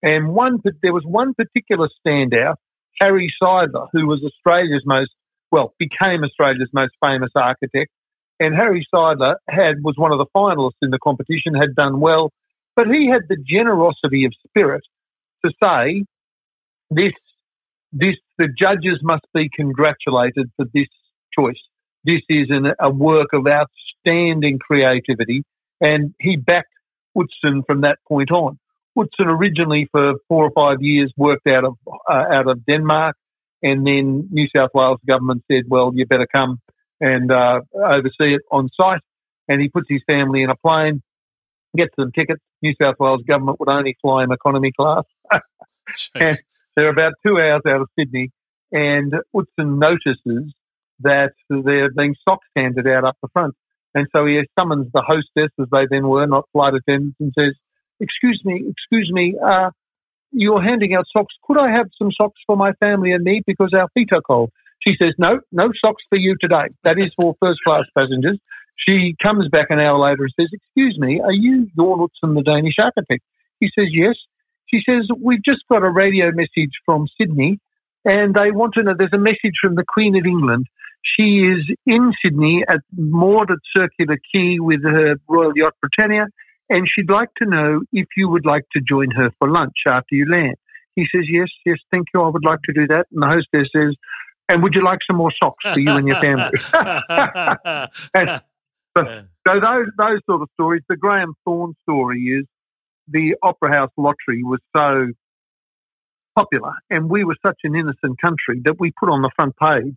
And 0.03 0.33
one, 0.33 0.59
there 0.83 0.93
was 0.93 1.03
one 1.05 1.33
particular 1.33 1.89
standout 2.05 2.55
Harry 2.99 3.33
Seidler, 3.41 3.88
who 3.91 4.07
was 4.07 4.23
Australia's 4.23 4.83
most, 4.85 5.11
well, 5.51 5.74
became 5.79 6.24
Australia's 6.24 6.69
most 6.74 6.93
famous 7.01 7.31
architect. 7.36 7.91
And 8.39 8.55
Harry 8.55 8.86
Seidler 8.93 9.36
had, 9.50 9.83
was 9.83 9.95
one 9.98 10.12
of 10.12 10.19
the 10.19 10.27
finalists 10.36 10.81
in 10.81 10.91
the 10.91 11.00
competition, 11.00 11.53
had 11.53 11.75
done 11.75 12.00
well, 12.00 12.31
but 12.75 12.88
he 12.88 13.10
had 13.10 13.24
the 13.27 13.38
generosity 13.38 14.25
of 14.25 14.33
spirit 14.48 14.83
to 15.45 15.51
say, 15.62 16.05
this, 16.91 17.13
this, 17.91 18.15
the 18.38 18.48
judges 18.48 19.00
must 19.01 19.25
be 19.33 19.50
congratulated 19.53 20.51
for 20.55 20.65
this 20.74 20.88
choice. 21.38 21.60
This 22.05 22.22
is 22.29 22.48
an, 22.50 22.74
a 22.79 22.89
work 22.89 23.29
of 23.33 23.45
outstanding 23.48 24.60
creativity. 24.60 25.43
And 25.81 26.13
he 26.19 26.38
backed 26.38 26.74
Utzon 27.17 27.65
from 27.65 27.81
that 27.81 27.98
point 28.07 28.31
on. 28.31 28.60
Utzon 28.98 29.27
originally 29.27 29.88
for 29.92 30.13
four 30.27 30.46
or 30.46 30.51
five 30.51 30.82
years 30.82 31.13
worked 31.18 31.48
out 31.48 31.66
of 31.66 31.77
uh, 31.88 32.25
out 32.32 32.48
of 32.50 32.66
Denmark, 32.66 33.16
and 33.62 33.86
then 33.86 34.27
New 34.32 34.48
South 34.56 34.72
Wales 34.74 35.00
government 35.08 35.44
said, 35.51 35.63
"Well, 35.68 35.92
you 35.94 36.06
better 36.06 36.27
come 36.34 36.60
and 37.00 37.32
uh, 37.32 37.62
oversee 37.75 38.36
it 38.36 38.42
on 38.51 38.70
site." 38.75 39.01
And 39.48 39.62
he 39.62 39.70
puts 39.70 39.88
his 39.89 40.01
family 40.08 40.44
in 40.44 40.50
a 40.50 40.56
plane, 40.56 41.01
gets 41.75 41.96
them 41.98 42.12
tickets. 42.12 42.42
New 42.62 42.74
South 42.82 42.96
Wales 43.00 43.22
government 43.27 43.60
would 43.60 43.70
only 43.70 43.96
fly 44.01 44.24
him 44.24 44.32
economy 44.32 44.72
class, 44.77 45.04
and 46.16 46.38
they're 46.75 46.89
about 46.89 47.13
two 47.25 47.39
hours 47.39 47.62
out 47.68 47.82
of 47.82 47.88
Sydney. 47.98 48.32
And 48.72 49.13
Utzon 49.34 49.80
notices 49.80 50.54
that 51.01 51.32
there 51.50 51.86
are 51.86 51.92
being 51.96 52.16
socks 52.27 52.48
handed 52.56 52.88
out 52.88 53.06
up 53.06 53.16
the 53.22 53.30
front. 53.32 53.54
And 53.94 54.08
so 54.13 54.25
he 54.25 54.42
summons 54.60 54.88
the 54.94 55.01
hostess, 55.01 55.51
as 55.60 55.68
they 55.72 55.88
then 55.89 56.08
were, 56.08 56.27
not 56.27 56.46
flight 56.51 56.74
attendants, 56.74 57.18
and 57.20 57.32
says, 57.38 57.56
excuse 58.00 58.42
me, 58.44 58.66
excuse 58.70 59.10
me, 59.12 59.36
uh, 59.44 59.72
you're 60.32 60.62
handing 60.62 60.94
out 60.94 61.06
socks. 61.12 61.34
Could 61.46 61.58
I 61.58 61.72
have 61.72 61.88
some 61.98 62.12
socks 62.12 62.39
for 62.46 62.58
my 62.58 62.74
family 62.74 63.12
and 63.12 63.24
me 63.24 63.42
because 63.46 63.74
our 63.74 63.88
feet 63.94 64.10
are 64.12 64.22
cold? 64.22 64.51
She 64.86 64.94
says, 65.00 65.13
no, 65.18 65.39
no 65.51 65.72
socks 65.84 66.04
for 66.10 66.18
you 66.18 66.36
today. 66.39 66.68
That 66.84 67.00
is 67.00 67.13
for 67.16 67.36
first 67.42 67.60
class 67.66 67.86
passengers. 67.98 68.39
She 68.88 69.16
comes 69.22 69.50
back 69.50 69.68
an 69.70 69.80
hour 69.80 69.98
later 69.98 70.24
and 70.24 70.34
says, 70.39 70.50
excuse 70.54 70.98
me, 71.00 71.20
are 71.20 71.32
you 71.32 71.68
Utzon, 71.77 72.36
the 72.36 72.44
Danish 72.46 72.75
architect? 72.80 73.24
He 73.60 73.70
says, 73.77 73.88
yes. 73.92 74.16
She 74.68 74.82
says, 74.88 75.08
we've 75.20 75.44
just 75.44 75.63
got 75.70 75.84
a 75.84 75.89
radio 75.89 76.32
message 76.32 76.72
from 76.86 77.08
Sydney 77.20 77.60
and 78.06 78.36
they 78.36 78.51
want 78.51 78.74
to 78.75 78.84
know, 78.84 78.94
there's 78.98 79.10
a 79.13 79.18
message 79.18 79.56
from 79.62 79.75
the 79.75 79.86
Queen 79.88 80.16
of 80.16 80.25
England. 80.25 80.68
She 81.18 81.39
is 81.39 81.75
in 81.86 82.13
Sydney 82.24 82.63
at 82.68 82.80
moored 82.96 83.50
at 83.50 83.58
Circular 83.75 84.18
Quay 84.34 84.60
with 84.60 84.84
her 84.84 85.16
Royal 85.27 85.54
Yacht 85.56 85.74
Britannia 85.82 86.27
and 86.69 86.88
she'd 86.93 87.09
like 87.09 87.29
to 87.38 87.45
know 87.45 87.81
if 87.93 88.07
you 88.15 88.29
would 88.29 88.45
like 88.45 88.65
to 88.74 88.81
join 88.81 89.12
her 89.12 89.31
for 89.39 89.50
lunch 89.50 89.75
after 89.88 90.15
you 90.15 90.29
land. 90.29 90.55
He 90.95 91.05
says, 91.13 91.25
Yes, 91.29 91.50
yes, 91.65 91.77
thank 91.91 92.07
you. 92.13 92.21
I 92.21 92.29
would 92.29 92.45
like 92.45 92.62
to 92.63 92.74
do 92.74 92.88
that. 92.88 93.05
And 93.12 93.21
the 93.21 93.27
hostess 93.27 93.69
says, 93.75 93.95
And 94.50 94.63
would 94.63 94.74
you 94.74 94.83
like 94.83 95.00
some 95.07 95.17
more 95.17 95.31
socks 95.31 95.74
for 95.74 95.79
you 95.79 95.91
and 95.91 96.07
your 96.07 96.17
family? 96.17 96.57
and 98.13 98.41
so, 98.97 99.24
so, 99.47 99.59
those 99.59 99.88
those 99.97 100.19
sort 100.25 100.41
of 100.41 100.50
stories. 100.53 100.81
The 100.89 100.97
Graham 100.97 101.33
Thorne 101.45 101.75
story 101.83 102.21
is 102.21 102.45
the 103.07 103.36
Opera 103.41 103.71
House 103.71 103.91
lottery 103.97 104.43
was 104.43 104.59
so 104.75 105.07
popular 106.38 106.74
and 106.89 107.09
we 107.09 107.24
were 107.24 107.36
such 107.43 107.59
an 107.63 107.75
innocent 107.75 108.21
country 108.21 108.62
that 108.63 108.79
we 108.79 108.91
put 109.00 109.09
on 109.09 109.21
the 109.21 109.31
front 109.36 109.55
page, 109.57 109.95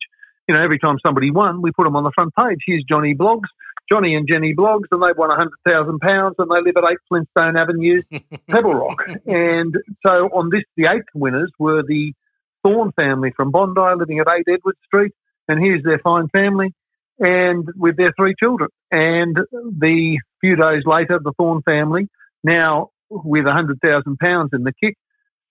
you 0.48 0.54
know, 0.54 0.60
every 0.62 0.78
time 0.78 0.96
somebody 1.04 1.30
won, 1.30 1.60
we 1.60 1.70
put 1.70 1.84
them 1.84 1.96
on 1.96 2.04
the 2.04 2.12
front 2.14 2.34
page. 2.34 2.58
Here's 2.66 2.84
Johnny 2.88 3.14
Bloggs, 3.14 3.48
Johnny 3.90 4.14
and 4.14 4.28
Jenny 4.28 4.54
Bloggs, 4.54 4.87
and 4.90 5.02
they 5.02 5.12
won 5.16 5.30
£100,000 5.30 6.35
and 6.38 6.50
they 6.50 6.61
live 6.64 6.76
at 6.76 6.90
8 6.90 6.99
Flintstone 7.09 7.56
Avenue, 7.56 8.00
Pebble 8.49 8.75
Rock. 8.75 9.02
And 9.26 9.75
so 10.06 10.28
on 10.32 10.50
this, 10.50 10.62
the 10.76 10.87
eighth 10.87 11.09
winners 11.14 11.50
were 11.59 11.82
the 11.82 12.12
Thorne 12.62 12.92
family 12.92 13.32
from 13.37 13.50
Bondi 13.50 13.80
living 13.99 14.20
at 14.20 14.28
8 14.28 14.44
Edward 14.49 14.76
Street. 14.87 15.12
And 15.49 15.62
here's 15.62 15.82
their 15.82 15.99
fine 15.99 16.28
family 16.28 16.73
and 17.18 17.68
with 17.76 17.97
their 17.97 18.12
three 18.16 18.35
children. 18.38 18.70
And 18.90 19.37
the 19.52 20.18
few 20.40 20.56
days 20.56 20.82
later, 20.87 21.18
the 21.23 21.32
Thorne 21.37 21.62
family, 21.62 22.09
now 22.44 22.90
with 23.11 23.44
£100,000 23.44 24.49
in 24.52 24.62
the 24.62 24.73
kick, 24.80 24.97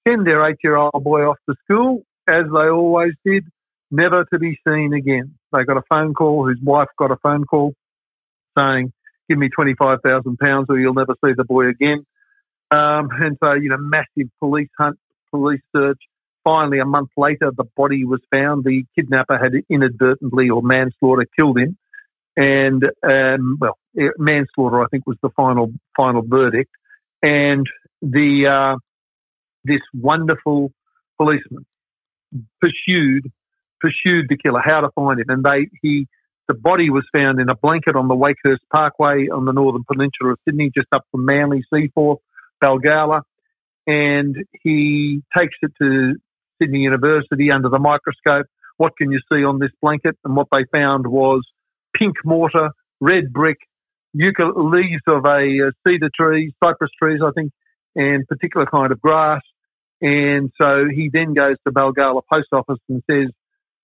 send 0.08 0.25
their 0.25 0.50
eight 0.50 0.58
year 0.63 0.77
old 0.77 1.03
boy 1.03 1.24
off 1.24 1.38
to 1.50 1.55
school, 1.65 2.03
as 2.27 2.46
they 2.46 2.69
always 2.69 3.13
did, 3.25 3.43
never 3.91 4.24
to 4.31 4.39
be 4.39 4.58
seen 4.67 4.93
again. 4.93 5.36
They 5.51 5.63
got 5.63 5.77
a 5.77 5.84
phone 5.89 6.13
call, 6.13 6.48
his 6.48 6.60
wife 6.62 6.88
got 6.98 7.12
a 7.12 7.17
phone 7.17 7.43
call 7.43 7.74
saying, 8.59 8.93
Give 9.29 9.37
me 9.37 9.49
£25,000 9.55 10.65
or 10.69 10.79
you'll 10.79 10.95
never 10.95 11.13
see 11.23 11.33
the 11.37 11.43
boy 11.43 11.67
again. 11.67 12.03
Um, 12.71 13.09
and 13.11 13.37
so, 13.41 13.53
you 13.53 13.69
know, 13.69 13.77
massive 13.77 14.29
police 14.39 14.69
hunt, 14.77 14.97
police 15.29 15.61
search. 15.75 15.99
Finally, 16.43 16.79
a 16.79 16.85
month 16.85 17.09
later, 17.15 17.51
the 17.55 17.65
body 17.77 18.05
was 18.05 18.21
found. 18.31 18.63
The 18.63 18.85
kidnapper 18.95 19.37
had 19.37 19.51
inadvertently 19.69 20.49
or 20.49 20.63
manslaughter 20.63 21.27
killed 21.35 21.59
him. 21.59 21.77
And, 22.35 22.83
um, 23.03 23.57
well, 23.59 23.77
manslaughter, 24.17 24.81
I 24.81 24.87
think, 24.87 25.05
was 25.05 25.17
the 25.21 25.29
final 25.35 25.71
final 25.95 26.23
verdict. 26.23 26.71
And 27.21 27.67
the 28.01 28.47
uh, 28.47 28.75
this 29.63 29.81
wonderful 29.93 30.71
policeman 31.17 31.65
pursued 32.61 33.31
pursued 33.81 34.27
the 34.29 34.37
killer, 34.37 34.61
how 34.63 34.81
to 34.81 34.89
find 34.95 35.19
him, 35.19 35.29
and 35.29 35.43
they 35.43 35.67
he 35.81 36.07
the 36.50 36.56
body 36.56 36.89
was 36.89 37.06
found 37.13 37.39
in 37.39 37.48
a 37.48 37.56
blanket 37.56 37.96
on 37.96 38.08
the 38.08 38.15
Wakehurst 38.15 38.65
Parkway 38.74 39.27
on 39.29 39.46
the 39.46 39.53
northern 39.53 39.84
peninsula 39.89 40.32
of 40.32 40.39
Sydney, 40.44 40.72
just 40.75 40.88
up 40.91 41.03
from 41.12 41.24
Manly, 41.24 41.63
Seaforth, 41.72 42.20
Balgowlah. 42.62 43.22
and 43.88 44.36
he 44.63 45.22
takes 45.38 45.56
it 45.62 45.72
to 45.79 46.15
Sydney 46.60 46.79
University 46.79 47.51
under 47.51 47.70
the 47.70 47.79
microscope. 47.79 48.48
What 48.77 48.98
can 48.98 49.12
you 49.12 49.20
see 49.32 49.44
on 49.46 49.60
this 49.60 49.70
blanket? 49.82 50.18
And 50.25 50.36
what 50.36 50.48
they 50.51 50.65
found 50.72 51.06
was 51.06 51.41
pink 51.96 52.15
mortar, 52.25 52.72
red 53.00 53.32
brick, 53.32 53.58
leaves 54.13 55.03
of 55.08 55.25
a 55.25 55.72
cedar 55.88 56.10
tree, 56.20 56.53
cypress 56.63 56.91
trees, 57.01 57.22
I 57.24 57.32
think, 57.32 57.51
and 57.96 58.27
particular 58.27 58.65
kind 58.65 58.91
of 58.91 59.00
grass. 59.00 59.41
And 60.01 60.51
so 60.60 60.86
he 60.94 61.10
then 61.13 61.34
goes 61.36 61.58
to 61.68 61.72
Balgowlah 61.72 62.24
Post 62.32 62.48
Office 62.53 62.79
and 62.89 63.03
says, 63.10 63.29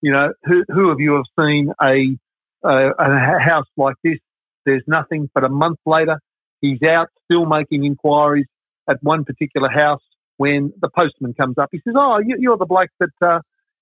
you 0.01 0.11
know, 0.11 0.33
who, 0.43 0.63
who 0.67 0.89
of 0.89 0.99
you 0.99 1.13
have 1.13 1.25
seen 1.39 1.71
a, 1.81 2.17
a, 2.65 2.91
a 2.97 3.39
house 3.39 3.67
like 3.77 3.95
this? 4.03 4.17
There's 4.65 4.83
nothing. 4.87 5.29
But 5.33 5.43
a 5.43 5.49
month 5.49 5.79
later, 5.85 6.19
he's 6.61 6.81
out 6.83 7.09
still 7.25 7.45
making 7.45 7.85
inquiries 7.85 8.47
at 8.89 8.97
one 9.01 9.23
particular 9.23 9.69
house 9.69 10.01
when 10.37 10.73
the 10.81 10.89
postman 10.89 11.33
comes 11.33 11.57
up. 11.57 11.69
He 11.71 11.79
says, 11.83 11.93
"Oh, 11.97 12.19
you, 12.25 12.51
are 12.51 12.57
the 12.57 12.65
bloke 12.65 12.89
that 12.99 13.09
uh, 13.21 13.39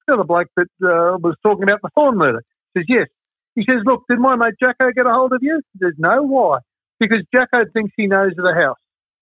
you're 0.08 0.18
the 0.18 0.24
bloke 0.24 0.50
that 0.58 0.68
uh, 0.84 1.18
was 1.18 1.36
talking 1.44 1.64
about 1.64 1.82
the 1.82 1.90
Thorne 1.96 2.18
murder." 2.18 2.44
He 2.74 2.82
says, 2.82 2.86
"Yes." 2.90 3.08
He 3.56 3.64
says, 3.68 3.82
"Look, 3.86 4.04
did 4.10 4.20
my 4.20 4.36
mate 4.36 4.56
Jacko 4.60 4.92
get 4.92 5.06
a 5.06 5.14
hold 5.14 5.34
of 5.34 5.40
you?" 5.42 5.62
He 5.74 5.80
says, 5.86 5.94
"No. 5.98 6.24
Why?" 6.24 6.60
Because 7.00 7.24
Jacko 7.34 7.66
thinks 7.74 7.94
he 7.98 8.08
knows 8.08 8.32
the 8.36 8.54
house, 8.56 8.78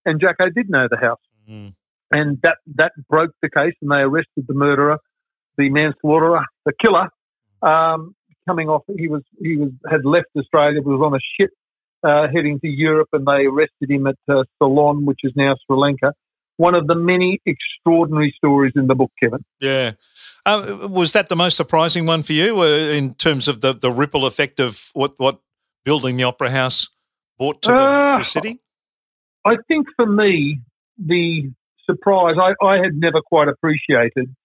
and 0.06 0.20
Jacko 0.20 0.50
did 0.50 0.70
know 0.70 0.88
the 0.90 0.98
house, 0.98 1.22
mm. 1.50 1.74
and 2.12 2.40
that 2.44 2.58
that 2.76 2.92
broke 3.10 3.32
the 3.42 3.50
case, 3.50 3.74
and 3.82 3.92
they 3.92 3.98
arrested 3.98 4.46
the 4.48 4.54
murderer, 4.54 4.98
the 5.58 5.70
manslaughterer, 5.70 6.46
the 6.66 6.74
killer. 6.82 7.10
Um, 7.62 8.16
coming 8.48 8.70
off, 8.70 8.84
he 8.98 9.08
was 9.08 9.24
he 9.40 9.58
was 9.58 9.72
had 9.90 10.06
left 10.06 10.28
Australia, 10.38 10.82
was 10.82 11.02
on 11.02 11.14
a 11.14 11.24
ship 11.40 11.52
uh, 12.04 12.28
heading 12.34 12.60
to 12.60 12.68
Europe, 12.68 13.10
and 13.14 13.26
they 13.26 13.46
arrested 13.46 13.90
him 13.90 14.08
at 14.08 14.18
uh, 14.30 14.44
Ceylon, 14.60 15.06
which 15.06 15.20
is 15.24 15.34
now 15.36 15.56
Sri 15.66 15.78
Lanka 15.78 16.14
one 16.62 16.76
of 16.76 16.86
the 16.86 16.96
many 16.96 17.42
extraordinary 17.46 18.34
stories 18.38 18.74
in 18.76 18.86
the 18.86 18.94
book, 18.94 19.12
Kevin. 19.22 19.44
Yeah. 19.60 19.94
Uh, 20.46 20.88
was 20.90 21.12
that 21.14 21.28
the 21.28 21.36
most 21.36 21.58
surprising 21.58 22.06
one 22.06 22.22
for 22.22 22.34
you 22.34 22.62
uh, 22.62 22.66
in 22.66 23.16
terms 23.16 23.48
of 23.48 23.62
the, 23.62 23.74
the 23.74 23.92
ripple 23.92 24.26
effect 24.28 24.60
of 24.60 24.92
what, 24.94 25.14
what 25.18 25.40
building 25.84 26.18
the 26.18 26.24
Opera 26.24 26.52
House 26.52 26.90
brought 27.40 27.64
to 27.64 27.72
the, 27.72 27.76
uh, 27.76 28.18
the 28.20 28.24
city? 28.24 28.60
I 29.44 29.56
think 29.68 29.88
for 29.96 30.06
me, 30.06 30.62
the 30.98 31.52
surprise, 31.90 32.36
I, 32.40 32.54
I 32.64 32.78
had 32.78 32.94
never 32.94 33.22
quite 33.22 33.48
appreciated 33.48 34.36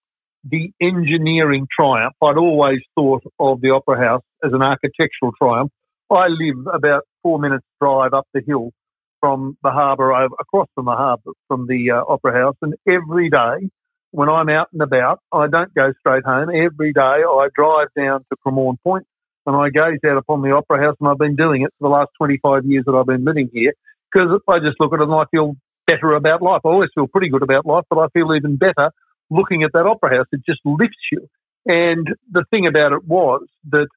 the 0.49 0.71
engineering 0.81 1.67
triumph. 1.77 2.13
I'd 2.21 2.37
always 2.37 2.79
thought 2.95 3.23
of 3.39 3.61
the 3.61 3.71
Opera 3.71 3.97
House 3.97 4.23
as 4.43 4.51
an 4.53 4.61
architectural 4.61 5.31
triumph. 5.37 5.71
I 6.09 6.27
live 6.27 6.67
about 6.73 7.03
four 7.23 7.39
minutes' 7.39 7.65
drive 7.81 8.13
up 8.13 8.27
the 8.33 8.41
hill 8.45 8.71
from 9.19 9.57
the 9.63 9.71
harbour 9.71 10.11
across 10.39 10.67
from 10.75 10.85
the 10.85 10.91
harbour 10.91 11.31
from 11.47 11.67
the 11.67 11.91
uh, 11.91 12.03
Opera 12.07 12.33
House, 12.33 12.55
and 12.61 12.75
every 12.87 13.29
day 13.29 13.69
when 14.11 14.29
I'm 14.29 14.49
out 14.49 14.67
and 14.71 14.81
about, 14.81 15.19
I 15.31 15.47
don't 15.47 15.73
go 15.73 15.91
straight 15.99 16.23
home. 16.23 16.49
Every 16.49 16.93
day 16.93 17.01
I 17.01 17.47
drive 17.53 17.87
down 17.95 18.21
to 18.29 18.37
Cremorne 18.45 18.77
Point 18.83 19.05
and 19.45 19.55
I 19.55 19.69
gaze 19.69 19.99
out 20.05 20.17
upon 20.17 20.41
the 20.41 20.51
Opera 20.51 20.83
House, 20.83 20.95
and 20.99 21.09
I've 21.09 21.17
been 21.17 21.35
doing 21.35 21.63
it 21.63 21.73
for 21.79 21.89
the 21.89 21.93
last 21.93 22.09
25 22.17 22.65
years 22.65 22.83
that 22.85 22.93
I've 22.93 23.05
been 23.05 23.23
living 23.23 23.49
here 23.51 23.73
because 24.11 24.41
I 24.47 24.59
just 24.59 24.79
look 24.79 24.93
at 24.93 24.99
it 24.99 25.03
and 25.03 25.13
I 25.13 25.23
feel 25.31 25.55
better 25.87 26.13
about 26.13 26.41
life. 26.41 26.61
I 26.65 26.69
always 26.69 26.89
feel 26.93 27.07
pretty 27.07 27.29
good 27.29 27.43
about 27.43 27.65
life, 27.65 27.85
but 27.89 27.97
I 27.97 28.07
feel 28.09 28.33
even 28.35 28.57
better 28.57 28.91
looking 29.29 29.63
at 29.63 29.71
that 29.73 29.85
Opera 29.85 30.17
House. 30.17 30.27
It 30.31 30.41
just 30.45 30.61
lifts 30.65 30.95
you. 31.11 31.27
And 31.65 32.07
the 32.31 32.45
thing 32.49 32.65
about 32.67 32.93
it 32.93 33.05
was 33.05 33.45
that 33.69 33.87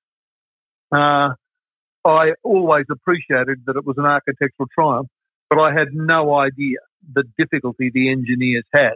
uh, 0.92 1.34
I 2.04 2.32
always 2.42 2.86
appreciated 2.90 3.62
that 3.66 3.76
it 3.76 3.86
was 3.86 3.96
an 3.98 4.06
architectural 4.06 4.68
triumph, 4.74 5.08
but 5.48 5.60
I 5.60 5.72
had 5.72 5.88
no 5.92 6.34
idea 6.34 6.78
the 7.12 7.24
difficulty 7.38 7.90
the 7.92 8.10
engineers 8.10 8.64
had 8.72 8.94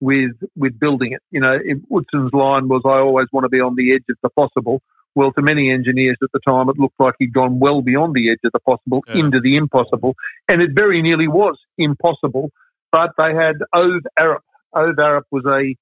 with 0.00 0.32
with 0.56 0.78
building 0.78 1.12
it. 1.12 1.22
You 1.30 1.40
know, 1.40 1.58
Utzon's 1.90 2.32
line 2.32 2.68
was, 2.68 2.82
"I 2.84 2.98
always 2.98 3.26
want 3.32 3.44
to 3.44 3.48
be 3.48 3.60
on 3.60 3.74
the 3.74 3.94
edge 3.94 4.04
of 4.08 4.16
the 4.22 4.30
possible." 4.30 4.82
Well, 5.14 5.32
to 5.32 5.42
many 5.42 5.72
engineers 5.72 6.18
at 6.22 6.30
the 6.32 6.38
time, 6.46 6.68
it 6.68 6.78
looked 6.78 7.00
like 7.00 7.14
he'd 7.18 7.32
gone 7.32 7.58
well 7.58 7.82
beyond 7.82 8.14
the 8.14 8.30
edge 8.30 8.38
of 8.44 8.52
the 8.52 8.60
possible 8.60 9.02
yeah. 9.08 9.16
into 9.16 9.40
the 9.40 9.56
impossible, 9.56 10.14
and 10.48 10.62
it 10.62 10.70
very 10.72 11.02
nearly 11.02 11.28
was 11.28 11.58
impossible. 11.78 12.50
But 12.92 13.10
they 13.18 13.34
had 13.34 13.56
Ove 13.72 14.02
Arup. 14.18 14.40
Ove 14.74 14.96
Arup 14.96 15.22
was 15.30 15.44
a 15.46 15.74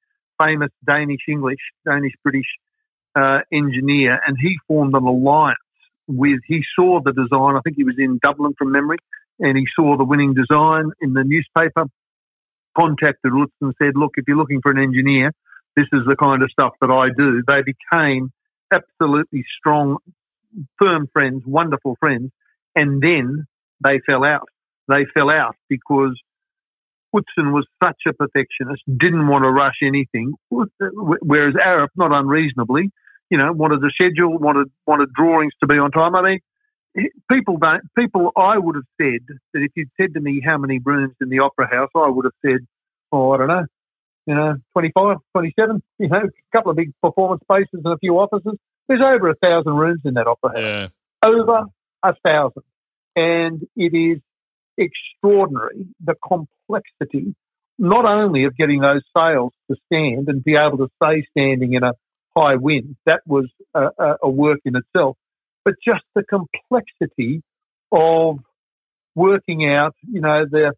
famous 0.42 0.70
Danish 0.86 1.22
English, 1.28 1.60
Danish 1.84 2.14
British 2.22 2.46
uh, 3.16 3.40
engineer, 3.52 4.20
and 4.26 4.36
he 4.40 4.56
formed 4.66 4.94
an 4.94 5.04
alliance 5.04 5.58
with, 6.06 6.40
he 6.46 6.62
saw 6.74 7.00
the 7.04 7.12
design, 7.12 7.56
I 7.56 7.60
think 7.62 7.76
he 7.76 7.84
was 7.84 7.96
in 7.98 8.18
Dublin 8.22 8.54
from 8.56 8.72
memory, 8.72 8.98
and 9.40 9.56
he 9.56 9.66
saw 9.76 9.96
the 9.96 10.04
winning 10.04 10.34
design 10.34 10.90
in 11.00 11.12
the 11.12 11.24
newspaper, 11.24 11.84
contacted 12.76 13.32
Lutz 13.32 13.52
and 13.60 13.74
said, 13.80 13.92
look, 13.94 14.12
if 14.16 14.24
you're 14.26 14.36
looking 14.36 14.60
for 14.62 14.70
an 14.70 14.78
engineer, 14.78 15.32
this 15.76 15.86
is 15.92 16.02
the 16.06 16.16
kind 16.16 16.42
of 16.42 16.50
stuff 16.50 16.72
that 16.80 16.90
I 16.90 17.08
do. 17.16 17.42
They 17.46 17.62
became 17.62 18.32
absolutely 18.72 19.44
strong, 19.58 19.98
firm 20.78 21.08
friends, 21.12 21.42
wonderful 21.46 21.96
friends, 22.00 22.30
and 22.74 23.02
then 23.02 23.46
they 23.84 24.00
fell 24.06 24.24
out. 24.24 24.48
They 24.88 25.04
fell 25.12 25.30
out 25.30 25.56
because 25.68 26.18
Utzon 27.14 27.52
was 27.52 27.66
such 27.82 28.02
a 28.06 28.12
perfectionist, 28.12 28.82
didn't 28.86 29.28
want 29.28 29.44
to 29.44 29.50
rush 29.50 29.76
anything, 29.82 30.34
whereas 30.50 31.54
Arup, 31.54 31.88
not 31.96 32.14
unreasonably, 32.14 32.90
you 33.30 33.38
know, 33.38 33.52
wanted 33.52 33.82
a 33.82 33.90
schedule, 33.90 34.36
wanted 34.38 34.68
wanted 34.86 35.12
drawings 35.12 35.52
to 35.60 35.66
be 35.66 35.78
on 35.78 35.90
time. 35.90 36.14
I 36.14 36.22
mean, 36.22 37.08
people 37.30 37.56
don't. 37.58 37.82
People, 37.96 38.30
I 38.36 38.58
would 38.58 38.76
have 38.76 38.84
said 39.00 39.20
that 39.52 39.62
if 39.62 39.72
you'd 39.74 39.90
said 40.00 40.14
to 40.14 40.20
me 40.20 40.42
how 40.44 40.58
many 40.58 40.80
rooms 40.84 41.14
in 41.20 41.28
the 41.28 41.40
Opera 41.40 41.68
House, 41.70 41.90
I 41.94 42.08
would 42.08 42.26
have 42.26 42.32
said, 42.44 42.66
oh, 43.12 43.32
I 43.32 43.38
don't 43.38 43.48
know, 43.48 43.66
you 44.26 44.34
know, 44.34 44.56
25, 44.72 45.16
27, 45.32 45.82
you 45.98 46.08
know, 46.08 46.18
a 46.18 46.56
couple 46.56 46.70
of 46.70 46.76
big 46.76 46.92
performance 47.02 47.42
spaces 47.42 47.80
and 47.84 47.86
a 47.86 47.98
few 47.98 48.18
offices. 48.18 48.58
There's 48.86 49.00
over 49.00 49.30
a 49.30 49.34
thousand 49.34 49.74
rooms 49.74 50.00
in 50.04 50.14
that 50.14 50.26
Opera 50.26 50.50
House. 50.50 50.92
Yeah. 51.22 51.28
Over 51.28 51.64
a 52.02 52.14
thousand. 52.24 52.62
And 53.16 53.66
it 53.76 53.96
is 53.96 54.20
extraordinary 54.78 55.86
the 56.04 56.14
complexity, 56.26 57.34
not 57.78 58.04
only 58.04 58.44
of 58.44 58.56
getting 58.56 58.80
those 58.80 59.02
sails 59.16 59.52
to 59.70 59.76
stand 59.86 60.28
and 60.28 60.42
be 60.42 60.56
able 60.56 60.78
to 60.78 60.88
stay 61.02 61.26
standing 61.30 61.74
in 61.74 61.82
a 61.82 61.92
high 62.36 62.56
wind. 62.56 62.96
That 63.06 63.20
was 63.26 63.46
a, 63.74 63.88
a 64.22 64.28
work 64.30 64.60
in 64.64 64.76
itself. 64.76 65.16
But 65.64 65.74
just 65.84 66.04
the 66.14 66.22
complexity 66.22 67.42
of 67.92 68.38
working 69.14 69.68
out, 69.68 69.94
you 70.10 70.20
know, 70.20 70.44
the 70.50 70.72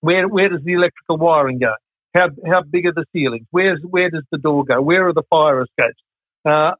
where 0.00 0.28
where 0.28 0.48
does 0.48 0.60
the 0.64 0.72
electrical 0.72 1.16
wiring 1.16 1.60
go? 1.60 1.72
How 2.14 2.28
how 2.46 2.62
big 2.62 2.86
are 2.86 2.92
the 2.92 3.06
ceilings? 3.14 3.46
Where's 3.50 3.80
where 3.82 4.10
does 4.10 4.24
the 4.30 4.38
door 4.38 4.64
go? 4.64 4.82
Where 4.82 5.08
are 5.08 5.14
the 5.14 5.22
fire 5.30 5.62
escapes? 5.62 6.02
Uh, 6.44 6.72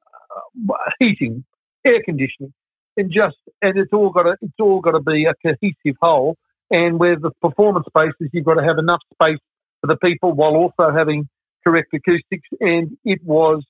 heating, 0.99 1.45
air 1.87 2.03
conditioning, 2.05 2.53
and 2.97 3.11
just 3.11 3.37
and 3.61 3.79
it's 3.79 3.93
all 3.93 4.11
got 4.11 4.25
to 4.25 4.37
it's 4.41 4.53
all 4.61 4.81
got 4.81 4.93
to 4.93 5.01
be 5.01 5.27
a 5.27 5.35
cohesive 5.45 5.97
whole. 6.01 6.37
and 6.71 6.99
where 6.99 7.17
the 7.17 7.31
performance 7.43 7.87
spaces, 7.87 8.31
you've 8.33 8.47
got 8.47 8.55
to 8.55 8.65
have 8.65 8.79
enough 8.79 9.01
space 9.13 9.39
for 9.81 9.89
the 9.89 9.97
people 9.97 10.33
while 10.33 10.55
also 10.55 10.91
having 10.97 11.29
correct 11.65 11.93
acoustics. 11.93 12.49
And 12.61 12.97
it 13.05 13.21
was, 13.23 13.63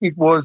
it 0.00 0.16
was 0.16 0.44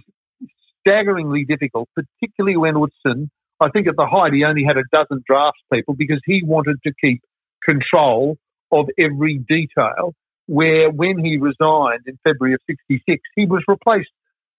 staggeringly 0.81 1.45
difficult, 1.45 1.89
particularly 1.95 2.57
when 2.57 2.75
Utzon, 2.75 3.29
I 3.61 3.69
think 3.69 3.87
at 3.87 3.95
the 3.95 4.05
height, 4.05 4.33
he 4.33 4.43
only 4.43 4.65
had 4.65 4.77
a 4.77 4.83
dozen 4.91 5.23
drafts 5.25 5.61
people 5.71 5.95
because 5.97 6.19
he 6.25 6.41
wanted 6.43 6.77
to 6.85 6.91
keep 7.01 7.21
control 7.63 8.37
of 8.71 8.89
every 8.99 9.37
detail. 9.37 10.13
Where 10.47 10.91
when 10.91 11.19
he 11.19 11.37
resigned 11.37 12.03
in 12.05 12.19
February 12.25 12.55
of 12.55 12.59
66, 12.67 13.21
he 13.33 13.45
was 13.45 13.63
replaced 13.65 14.09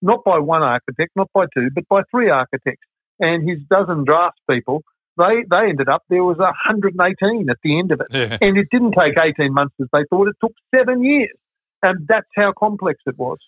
not 0.00 0.25
by 0.25 0.38
one 0.38 0.62
architect, 0.62 1.11
not 1.14 1.28
by 1.35 1.44
two, 1.54 1.68
but 1.75 1.87
by 1.90 2.00
three 2.11 2.30
architects. 2.30 2.87
And 3.21 3.49
his 3.49 3.59
dozen 3.71 4.04
drafts 4.04 4.40
people, 4.50 4.83
they, 5.16 5.44
they 5.49 5.68
ended 5.68 5.88
up, 5.88 6.02
there 6.09 6.25
was 6.25 6.38
118 6.38 7.49
at 7.49 7.56
the 7.62 7.78
end 7.78 7.92
of 7.92 8.00
it. 8.00 8.09
Yeah. 8.11 8.38
And 8.40 8.56
it 8.59 8.68
didn't 8.71 8.92
take 8.92 9.14
18 9.16 9.52
months 9.52 9.75
as 9.80 9.88
they 9.92 10.04
thought, 10.11 10.28
it 10.28 10.37
took 10.40 10.52
seven 10.76 11.04
years. 11.04 11.37
And 11.83 12.06
that's 12.09 12.26
how 12.35 12.52
complex 12.59 13.00
it 13.06 13.18
was. 13.18 13.38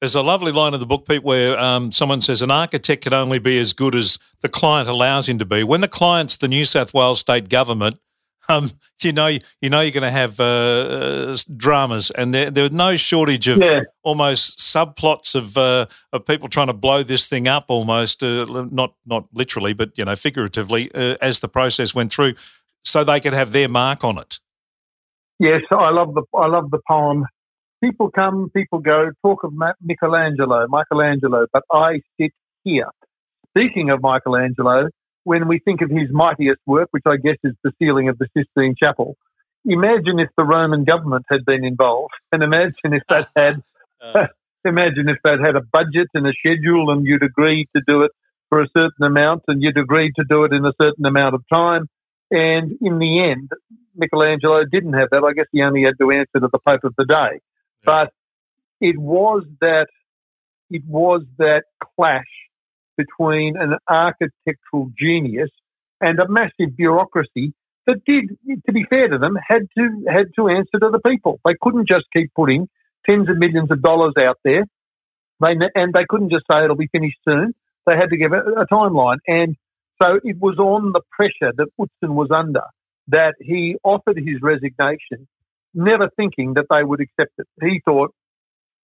There's 0.00 0.14
a 0.14 0.22
lovely 0.22 0.52
line 0.52 0.74
in 0.74 0.80
the 0.80 0.86
book, 0.86 1.08
Pete, 1.08 1.22
where 1.22 1.58
um, 1.58 1.90
someone 1.90 2.20
says 2.20 2.42
an 2.42 2.50
architect 2.50 3.04
can 3.04 3.14
only 3.14 3.38
be 3.38 3.58
as 3.58 3.72
good 3.72 3.94
as 3.94 4.18
the 4.42 4.48
client 4.48 4.88
allows 4.88 5.26
him 5.26 5.38
to 5.38 5.46
be. 5.46 5.64
When 5.64 5.80
the 5.80 5.88
client's 5.88 6.36
the 6.36 6.48
New 6.48 6.66
South 6.66 6.92
Wales 6.92 7.20
state 7.20 7.48
government, 7.48 7.98
um, 8.48 8.70
you 9.02 9.12
know, 9.12 9.26
you 9.60 9.70
know, 9.70 9.80
you're 9.80 9.92
going 9.92 10.02
to 10.02 10.10
have 10.10 10.40
uh, 10.40 10.44
uh, 10.44 11.36
dramas, 11.56 12.10
and 12.12 12.34
there, 12.34 12.50
there's 12.50 12.72
no 12.72 12.96
shortage 12.96 13.48
of 13.48 13.58
yeah. 13.58 13.82
almost 14.02 14.58
subplots 14.58 15.34
of 15.34 15.56
uh, 15.56 15.86
of 16.12 16.24
people 16.24 16.48
trying 16.48 16.68
to 16.68 16.72
blow 16.72 17.02
this 17.02 17.26
thing 17.26 17.48
up, 17.48 17.66
almost 17.68 18.22
uh, 18.22 18.66
not 18.70 18.94
not 19.04 19.26
literally, 19.32 19.74
but 19.74 19.96
you 19.96 20.04
know, 20.04 20.16
figuratively, 20.16 20.90
uh, 20.94 21.16
as 21.20 21.40
the 21.40 21.48
process 21.48 21.94
went 21.94 22.12
through, 22.12 22.34
so 22.84 23.04
they 23.04 23.20
could 23.20 23.34
have 23.34 23.52
their 23.52 23.68
mark 23.68 24.04
on 24.04 24.18
it. 24.18 24.38
Yes, 25.38 25.62
I 25.70 25.90
love 25.90 26.14
the 26.14 26.22
I 26.34 26.46
love 26.46 26.70
the 26.70 26.80
poem. 26.88 27.26
People 27.82 28.10
come, 28.10 28.50
people 28.56 28.78
go. 28.78 29.10
Talk 29.22 29.44
of 29.44 29.52
Michelangelo, 29.82 30.66
Michelangelo, 30.68 31.46
but 31.52 31.62
I 31.70 32.00
sit 32.18 32.32
here. 32.64 32.88
Speaking 33.50 33.90
of 33.90 34.00
Michelangelo, 34.00 34.88
when 35.26 35.48
we 35.48 35.58
think 35.58 35.82
of 35.82 35.90
his 35.90 36.08
mightiest 36.08 36.60
work, 36.66 36.86
which 36.92 37.02
I 37.04 37.16
guess 37.16 37.36
is 37.42 37.54
the 37.64 37.72
ceiling 37.80 38.08
of 38.08 38.16
the 38.16 38.28
Sistine 38.36 38.76
Chapel, 38.80 39.16
imagine 39.64 40.20
if 40.20 40.28
the 40.36 40.44
Roman 40.44 40.84
government 40.84 41.26
had 41.28 41.44
been 41.44 41.64
involved, 41.64 42.14
and 42.30 42.44
imagine 42.44 42.94
if 42.94 43.02
that 43.08 43.28
had, 43.34 43.62
uh. 44.00 44.28
imagine 44.64 45.08
if 45.08 45.18
that 45.24 45.40
had 45.40 45.56
a 45.56 45.60
budget 45.60 46.06
and 46.14 46.28
a 46.28 46.32
schedule, 46.32 46.92
and 46.92 47.04
you'd 47.04 47.24
agreed 47.24 47.66
to 47.74 47.82
do 47.84 48.02
it 48.02 48.12
for 48.50 48.62
a 48.62 48.68
certain 48.68 49.04
amount, 49.04 49.42
and 49.48 49.60
you'd 49.62 49.76
agreed 49.76 50.12
to 50.14 50.24
do 50.28 50.44
it 50.44 50.52
in 50.52 50.64
a 50.64 50.72
certain 50.80 51.04
amount 51.04 51.34
of 51.34 51.42
time. 51.52 51.88
And 52.30 52.78
in 52.80 53.00
the 53.00 53.24
end, 53.24 53.50
Michelangelo 53.96 54.62
didn't 54.64 54.92
have 54.92 55.10
that. 55.10 55.24
I 55.24 55.32
guess 55.32 55.46
he 55.50 55.60
only 55.60 55.82
had 55.82 55.94
to 56.00 56.12
answer 56.12 56.38
to 56.38 56.48
the 56.52 56.60
Pope 56.64 56.84
of 56.84 56.94
the 56.96 57.04
day. 57.04 57.40
But 57.84 58.12
it 58.80 58.96
was 58.96 59.42
that 59.60 59.88
it 60.70 60.82
was 60.86 61.22
that 61.38 61.64
clash 61.96 62.24
between 62.96 63.56
an 63.56 63.76
architectural 63.88 64.90
genius 64.98 65.50
and 66.00 66.18
a 66.18 66.28
massive 66.28 66.76
bureaucracy 66.76 67.54
that 67.86 68.04
did, 68.04 68.36
to 68.66 68.72
be 68.72 68.84
fair 68.88 69.08
to 69.08 69.18
them, 69.18 69.36
had 69.46 69.68
to 69.78 70.04
had 70.08 70.26
to 70.36 70.48
answer 70.48 70.78
to 70.80 70.90
the 70.90 71.00
people. 71.06 71.40
They 71.44 71.54
couldn't 71.60 71.88
just 71.88 72.06
keep 72.12 72.32
putting 72.34 72.68
tens 73.08 73.28
of 73.28 73.38
millions 73.38 73.70
of 73.70 73.82
dollars 73.82 74.14
out 74.18 74.38
there. 74.44 74.64
They 75.40 75.54
and 75.74 75.92
they 75.92 76.04
couldn't 76.08 76.30
just 76.30 76.44
say 76.50 76.64
it'll 76.64 76.76
be 76.76 76.88
finished 76.88 77.18
soon. 77.26 77.54
They 77.86 77.96
had 77.96 78.10
to 78.10 78.16
give 78.16 78.32
a 78.32 78.66
timeline, 78.72 79.18
and 79.26 79.56
so 80.02 80.18
it 80.24 80.38
was 80.40 80.58
on 80.58 80.92
the 80.92 81.00
pressure 81.10 81.52
that 81.56 81.68
Utzon 81.78 82.14
was 82.14 82.28
under 82.34 82.62
that 83.08 83.34
he 83.40 83.76
offered 83.84 84.18
his 84.18 84.42
resignation, 84.42 85.28
never 85.72 86.10
thinking 86.16 86.54
that 86.54 86.66
they 86.68 86.82
would 86.82 87.00
accept 87.00 87.32
it. 87.38 87.46
He 87.62 87.80
thought 87.84 88.12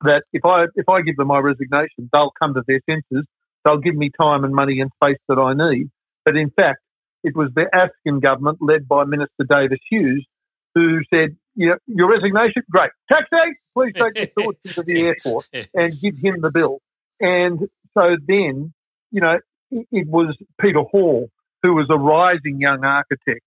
that 0.03 0.23
if 0.33 0.45
I 0.45 0.67
if 0.77 0.89
I 0.89 1.03
give 1.03 1.17
them 1.17 1.29
my 1.29 1.39
resignation, 1.39 2.09
they'll 2.13 2.33
come 2.41 2.55
to 2.55 2.63
their 2.67 2.81
senses 2.89 3.27
They'll 3.65 3.79
give 3.79 3.95
me 3.95 4.11
time 4.19 4.45
and 4.45 4.55
money 4.55 4.81
and 4.81 4.91
space 5.03 5.19
that 5.29 5.39
I 5.39 5.55
need. 5.55 5.91
But 6.25 6.37
in 6.37 6.51
fact, 6.51 6.81
it 7.25 7.37
was 7.37 7.51
the 7.55 7.67
Askin 7.73 8.21
government 8.21 8.59
led 8.61 8.89
by 8.89 9.05
Minister 9.05 9.45
Davis 9.49 9.79
Hughes 9.91 10.27
who 10.75 11.01
said, 11.13 11.37
know, 11.69 11.77
your 11.87 12.11
resignation, 12.11 12.63
great. 12.71 12.91
Taxi, 13.11 13.53
please 13.75 13.93
take 13.95 14.17
your 14.17 14.27
thoughts 14.27 14.59
into 14.65 14.83
the 14.83 15.03
airport 15.03 15.49
and 15.75 15.93
give 16.01 16.17
him 16.17 16.41
the 16.41 16.51
bill. 16.51 16.81
And 17.21 17.69
so 17.95 18.17
then, 18.27 18.73
you 19.11 19.21
know, 19.21 19.39
it 19.71 20.09
was 20.09 20.37
Peter 20.61 20.81
Hall, 20.81 21.29
who 21.63 21.75
was 21.75 21.87
a 21.91 21.97
rising 21.97 22.61
young 22.61 22.85
architect, 22.85 23.45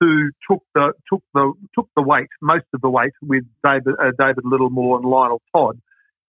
who 0.00 0.30
took 0.50 0.62
the 0.74 0.92
took 1.08 1.22
the 1.32 1.52
took 1.74 1.88
the 1.96 2.02
weight, 2.02 2.28
most 2.42 2.66
of 2.74 2.80
the 2.80 2.90
weight, 2.90 3.12
with 3.22 3.44
David 3.66 3.94
uh, 3.98 4.10
David 4.18 4.44
Littlemore 4.44 4.96
and 4.96 5.08
Lionel 5.08 5.40
Todd, 5.54 5.80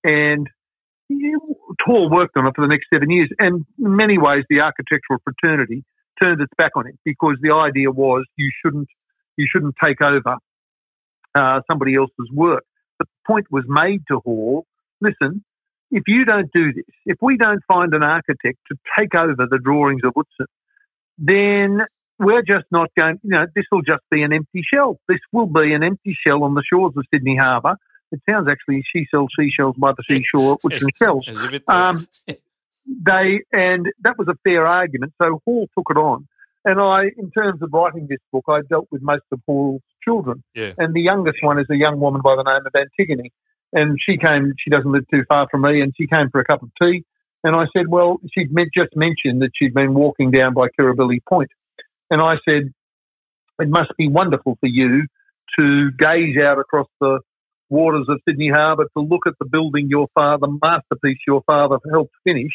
and 0.04 0.48
Hall 1.10 2.10
worked 2.10 2.36
on 2.36 2.46
it 2.48 2.54
for 2.56 2.62
the 2.62 2.68
next 2.68 2.88
seven 2.94 3.10
years, 3.10 3.30
and 3.40 3.66
in 3.80 3.96
many 3.96 4.18
ways, 4.18 4.44
the 4.50 4.62
architectural 4.62 5.20
fraternity 5.24 5.84
turned 6.22 6.42
its 6.42 6.52
back 6.58 6.72
on 6.76 6.88
it 6.88 6.96
because 7.06 7.38
the 7.42 7.54
idea 7.54 7.92
was 7.92 8.26
you 8.36 8.52
shouldn't 8.62 8.90
you 9.38 9.48
shouldn't 9.50 9.76
take 9.82 10.02
over 10.02 10.38
uh, 11.36 11.62
somebody 11.70 11.96
else's 11.96 12.30
work. 12.34 12.66
The 13.00 13.06
point 13.26 13.46
was 13.52 13.64
made 13.68 14.02
to 14.10 14.20
Hall: 14.20 14.66
listen, 15.00 15.44
if 15.92 16.04
you 16.08 16.26
don't 16.26 16.52
do 16.54 16.74
this, 16.74 16.86
if 17.06 17.18
we 17.22 17.38
don't 17.38 17.62
find 17.68 17.94
an 17.94 18.04
architect 18.04 18.58
to 18.70 18.78
take 18.98 19.16
over 19.16 19.48
the 19.50 19.60
drawings 19.64 20.02
of 20.04 20.14
Utzon, 20.14 20.48
then 21.18 21.82
we're 22.20 22.44
just 22.44 22.66
not 22.72 22.90
going. 22.98 23.20
You 23.24 23.30
know, 23.30 23.46
this 23.56 23.66
will 23.72 23.84
just 23.84 24.02
be 24.12 24.24
an 24.24 24.34
empty 24.34 24.62
shell. 24.62 25.00
This 25.08 25.20
will 25.32 25.48
be 25.48 25.74
an 25.74 25.84
empty 25.84 26.18
shell 26.26 26.44
on 26.44 26.54
the 26.54 26.64
shores 26.70 26.94
of 26.98 27.06
Sydney 27.14 27.38
Harbour 27.38 27.78
it 28.12 28.22
sounds 28.30 28.48
actually 28.50 28.84
she 28.92 29.06
sells 29.12 29.30
seashells 29.38 29.76
by 29.78 29.92
the 29.92 30.04
seashore, 30.08 30.58
which 30.62 30.82
sells. 30.98 31.26
Um, 31.68 32.08
they 32.86 33.42
and 33.52 33.88
that 34.02 34.18
was 34.18 34.28
a 34.28 34.36
fair 34.44 34.66
argument. 34.66 35.14
So 35.22 35.42
Hall 35.46 35.68
took 35.78 35.88
it 35.90 35.98
on, 35.98 36.28
and 36.64 36.80
I, 36.80 37.12
in 37.18 37.32
terms 37.32 37.62
of 37.62 37.70
writing 37.74 38.08
this 38.10 38.20
book, 38.32 38.46
I 38.48 38.62
dealt 38.70 38.88
with 38.92 39.02
most 39.02 39.24
of 39.32 39.42
Hall's 39.46 39.82
children, 40.04 40.44
yeah. 40.56 40.74
and 40.78 40.94
the 40.94 41.02
youngest 41.02 41.40
one 41.42 41.60
is 41.60 41.68
a 41.70 41.76
young 41.76 42.00
woman 42.00 42.22
by 42.22 42.36
the 42.36 42.44
name 42.44 42.66
of 42.66 42.74
Antigone, 42.74 43.32
and 43.74 43.98
she 44.04 44.18
came. 44.18 44.54
She 44.58 44.70
doesn't 44.70 44.92
live 44.92 45.06
too 45.12 45.24
far 45.28 45.48
from 45.52 45.62
me, 45.62 45.82
and 45.82 45.94
she 45.98 46.08
came 46.08 46.30
for 46.30 46.40
a 46.40 46.46
cup 46.46 46.64
of 46.64 46.70
tea. 46.82 47.04
And 47.44 47.56
I 47.56 47.66
said, 47.76 47.88
well, 47.88 48.20
she'd 48.34 48.50
just 48.76 48.96
mentioned 48.96 49.42
that 49.42 49.52
she'd 49.56 49.74
been 49.74 49.94
walking 49.94 50.32
down 50.32 50.54
by 50.54 50.68
Kirribilli 50.70 51.20
Point. 51.30 51.50
And 52.10 52.22
I 52.22 52.36
said, 52.44 52.74
it 53.60 53.70
must 53.70 53.92
be 53.98 54.08
wonderful 54.08 54.58
for 54.60 54.68
you 54.68 55.06
to 55.58 55.92
gaze 55.92 56.38
out 56.38 56.60
across 56.60 56.88
the 57.00 57.20
waters 57.70 58.08
of 58.10 58.20
Sydney 58.28 58.50
Harbour 58.54 58.86
to 58.96 59.04
look 59.04 59.28
at 59.28 59.34
the 59.40 59.46
building 59.46 59.88
your 59.90 60.08
father, 60.14 60.48
masterpiece 60.62 61.20
your 61.28 61.42
father 61.46 61.78
helped 61.92 62.14
finish, 62.24 62.52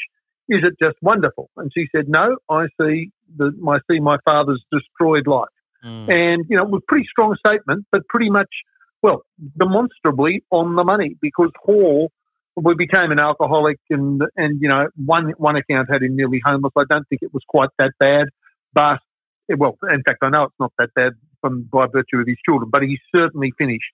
is 0.48 0.60
it 0.64 0.74
just 0.82 0.96
wonderful? 1.02 1.50
And 1.56 1.70
she 1.76 1.86
said, 1.94 2.08
no, 2.08 2.36
I 2.48 2.66
see 2.80 3.10
the, 3.36 3.52
I 3.68 3.78
see 3.90 4.00
my 4.00 4.18
father's 4.24 4.62
destroyed 4.72 5.26
life. 5.26 5.48
Mm. 5.84 6.08
And, 6.08 6.46
you 6.48 6.56
know, 6.56 6.64
it 6.64 6.70
was 6.70 6.82
a 6.82 6.88
pretty 6.88 7.06
strong 7.10 7.36
statement, 7.46 7.86
but 7.90 8.06
pretty 8.08 8.30
much, 8.30 8.48
well, 9.02 9.22
demonstrably 9.58 10.44
on 10.50 10.76
the 10.76 10.84
money 10.84 11.16
because 11.20 11.50
Hall, 11.60 12.10
we 12.56 12.74
became 12.74 13.10
an 13.10 13.18
alcoholic 13.18 13.78
and, 13.90 14.22
and, 14.36 14.60
you 14.60 14.68
know, 14.68 14.88
one, 14.96 15.32
one 15.38 15.56
account 15.56 15.88
had 15.90 16.02
him 16.02 16.16
nearly 16.16 16.40
homeless. 16.44 16.72
I 16.76 16.84
don't 16.88 17.08
think 17.08 17.22
it 17.22 17.32
was 17.32 17.42
quite 17.48 17.70
that 17.78 17.92
bad, 17.98 18.26
but, 18.72 18.98
well, 19.56 19.76
in 19.90 20.02
fact, 20.02 20.18
I 20.22 20.28
know 20.28 20.44
it's 20.44 20.54
not 20.60 20.72
that 20.78 20.90
bad 20.94 21.12
from, 21.40 21.68
by 21.72 21.86
virtue 21.86 22.18
of 22.18 22.26
his 22.26 22.36
children, 22.44 22.70
but 22.70 22.82
he 22.82 22.98
certainly 23.14 23.52
finished 23.56 23.92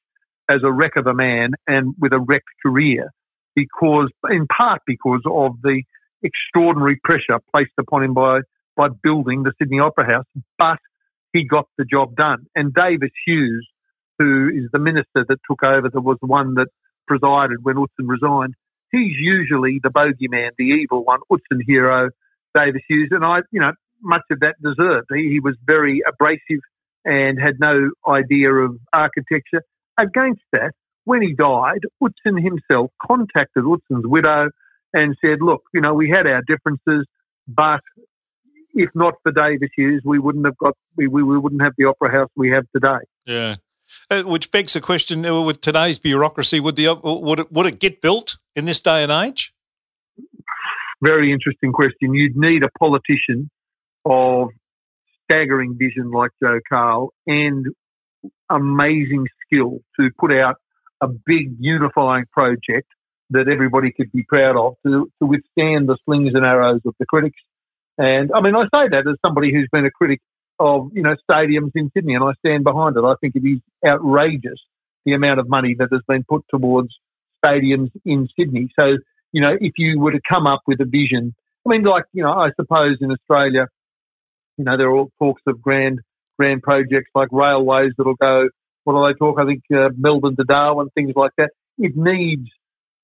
as 0.48 0.58
a 0.64 0.72
wreck 0.72 0.96
of 0.96 1.06
a 1.06 1.14
man 1.14 1.52
and 1.66 1.94
with 1.98 2.12
a 2.12 2.18
wrecked 2.18 2.48
career 2.64 3.10
because, 3.54 4.10
in 4.30 4.46
part 4.46 4.80
because 4.86 5.22
of 5.26 5.60
the 5.62 5.82
extraordinary 6.22 6.98
pressure 7.02 7.40
placed 7.54 7.72
upon 7.78 8.04
him 8.04 8.14
by, 8.14 8.40
by 8.76 8.88
building 9.02 9.42
the 9.42 9.52
Sydney 9.58 9.80
Opera 9.80 10.06
House, 10.06 10.26
but 10.58 10.78
he 11.32 11.44
got 11.44 11.66
the 11.76 11.84
job 11.84 12.16
done. 12.16 12.46
And 12.54 12.72
Davis 12.72 13.10
Hughes, 13.26 13.68
who 14.18 14.48
is 14.48 14.70
the 14.72 14.78
minister 14.78 15.24
that 15.28 15.38
took 15.48 15.62
over, 15.62 15.88
that 15.88 16.00
was 16.00 16.18
the 16.20 16.26
one 16.26 16.54
that 16.54 16.68
presided 17.06 17.58
when 17.62 17.76
Utzon 17.76 18.08
resigned, 18.08 18.54
he's 18.90 19.16
usually 19.18 19.80
the 19.82 19.90
bogeyman, 19.90 20.50
the 20.56 20.64
evil 20.64 21.04
one, 21.04 21.20
Utzon 21.30 21.60
hero, 21.66 22.10
Davis 22.56 22.82
Hughes. 22.88 23.08
And 23.10 23.24
I, 23.24 23.40
you 23.50 23.60
know, 23.60 23.72
much 24.00 24.22
of 24.30 24.40
that 24.40 24.56
deserved. 24.62 25.08
He, 25.12 25.30
he 25.30 25.40
was 25.40 25.56
very 25.64 26.02
abrasive 26.06 26.62
and 27.04 27.38
had 27.40 27.58
no 27.60 27.90
idea 28.06 28.52
of 28.52 28.78
architecture. 28.92 29.62
Against 29.98 30.42
that, 30.52 30.72
when 31.04 31.22
he 31.22 31.34
died, 31.34 31.80
Utzon 32.02 32.42
himself 32.42 32.90
contacted 33.02 33.64
Utzon's 33.64 34.06
widow 34.06 34.50
and 34.92 35.16
said, 35.20 35.38
look, 35.40 35.62
you 35.74 35.80
know, 35.80 35.94
we 35.94 36.08
had 36.08 36.26
our 36.26 36.42
differences, 36.46 37.06
but 37.46 37.80
if 38.74 38.90
not 38.94 39.14
for 39.22 39.32
Davis 39.32 39.70
Hughes, 39.76 40.02
we 40.04 40.18
wouldn't 40.18 40.44
have 40.44 40.56
got, 40.56 40.76
we, 40.96 41.06
we, 41.06 41.22
we 41.22 41.38
wouldn't 41.38 41.62
have 41.62 41.72
the 41.76 41.86
opera 41.86 42.12
house 42.12 42.30
we 42.36 42.50
have 42.50 42.64
today. 42.74 43.04
Yeah. 43.26 43.56
Uh, 44.10 44.22
which 44.22 44.50
begs 44.50 44.74
the 44.74 44.82
question: 44.82 45.24
uh, 45.24 45.40
With 45.40 45.62
today's 45.62 45.98
bureaucracy, 45.98 46.60
would 46.60 46.76
the 46.76 46.94
would 47.02 47.38
it, 47.38 47.50
would 47.50 47.66
it 47.66 47.80
get 47.80 48.02
built 48.02 48.36
in 48.54 48.66
this 48.66 48.80
day 48.82 49.02
and 49.02 49.10
age? 49.10 49.54
Very 51.02 51.32
interesting 51.32 51.72
question. 51.72 52.12
You'd 52.12 52.36
need 52.36 52.62
a 52.62 52.68
politician 52.78 53.50
of 54.04 54.48
staggering 55.24 55.76
vision 55.78 56.10
like 56.10 56.32
Joe 56.42 56.60
Cahill 56.70 57.14
and 57.26 57.66
amazing 58.50 59.26
skill 59.44 59.78
to 59.98 60.10
put 60.18 60.32
out 60.32 60.56
a 61.00 61.08
big 61.08 61.56
unifying 61.58 62.24
project 62.32 62.88
that 63.30 63.48
everybody 63.48 63.92
could 63.92 64.10
be 64.12 64.22
proud 64.22 64.56
of 64.56 64.74
to, 64.86 65.10
to 65.20 65.26
withstand 65.26 65.88
the 65.88 65.96
slings 66.04 66.32
and 66.34 66.44
arrows 66.44 66.80
of 66.86 66.94
the 66.98 67.06
critics. 67.06 67.40
And 67.98 68.30
I 68.34 68.40
mean, 68.40 68.54
I 68.54 68.64
say 68.64 68.88
that 68.90 69.04
as 69.08 69.16
somebody 69.24 69.52
who's 69.52 69.68
been 69.70 69.84
a 69.84 69.90
critic 69.90 70.20
of, 70.58 70.90
you 70.92 71.02
know, 71.02 71.14
stadiums 71.30 71.72
in 71.74 71.90
Sydney 71.94 72.14
and 72.14 72.24
I 72.24 72.32
stand 72.44 72.64
behind 72.64 72.96
it. 72.96 73.04
I 73.04 73.14
think 73.20 73.36
it 73.36 73.46
is 73.46 73.60
outrageous 73.86 74.60
the 75.04 75.12
amount 75.12 75.40
of 75.40 75.48
money 75.48 75.76
that 75.78 75.88
has 75.92 76.02
been 76.08 76.24
put 76.24 76.44
towards 76.50 76.88
stadiums 77.44 77.90
in 78.04 78.28
Sydney. 78.38 78.68
So, 78.78 78.96
you 79.32 79.40
know, 79.40 79.56
if 79.60 79.72
you 79.76 80.00
were 80.00 80.12
to 80.12 80.20
come 80.28 80.46
up 80.46 80.62
with 80.66 80.80
a 80.80 80.84
vision, 80.84 81.34
I 81.66 81.70
mean, 81.70 81.84
like, 81.84 82.04
you 82.12 82.22
know, 82.22 82.32
I 82.32 82.50
suppose 82.56 82.98
in 83.00 83.12
Australia, 83.12 83.66
you 84.56 84.64
know, 84.64 84.76
there 84.76 84.88
are 84.88 84.96
all 84.96 85.10
talks 85.18 85.42
of 85.46 85.60
grand, 85.60 86.00
grand 86.38 86.62
projects 86.62 87.10
like 87.14 87.28
railways 87.32 87.92
that'll 87.96 88.14
go, 88.14 88.48
what 88.84 88.94
do 88.94 89.06
they 89.06 89.18
talk? 89.18 89.38
I 89.38 89.44
think 89.44 89.62
uh, 89.74 89.90
Melbourne 89.96 90.36
to 90.36 90.44
Darwin, 90.44 90.88
things 90.94 91.12
like 91.14 91.32
that. 91.36 91.50
It 91.78 91.92
needs 91.96 92.48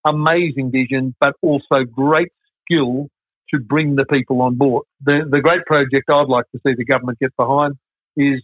amazing 0.05 0.71
vision, 0.71 1.15
but 1.21 1.35
also 1.43 1.85
great 1.85 2.33
skill 2.65 3.09
to 3.53 3.61
bring 3.61 3.97
the 3.97 4.05
people 4.07 4.43
on 4.43 4.57
board. 4.57 4.85
The, 5.05 5.27
the 5.29 5.41
great 5.41 5.65
project 5.67 6.09
I'd 6.09 6.29
like 6.29 6.47
to 6.53 6.61
see 6.67 6.75
the 6.77 6.85
government 6.85 7.19
get 7.19 7.37
behind 7.37 7.75
is 8.17 8.43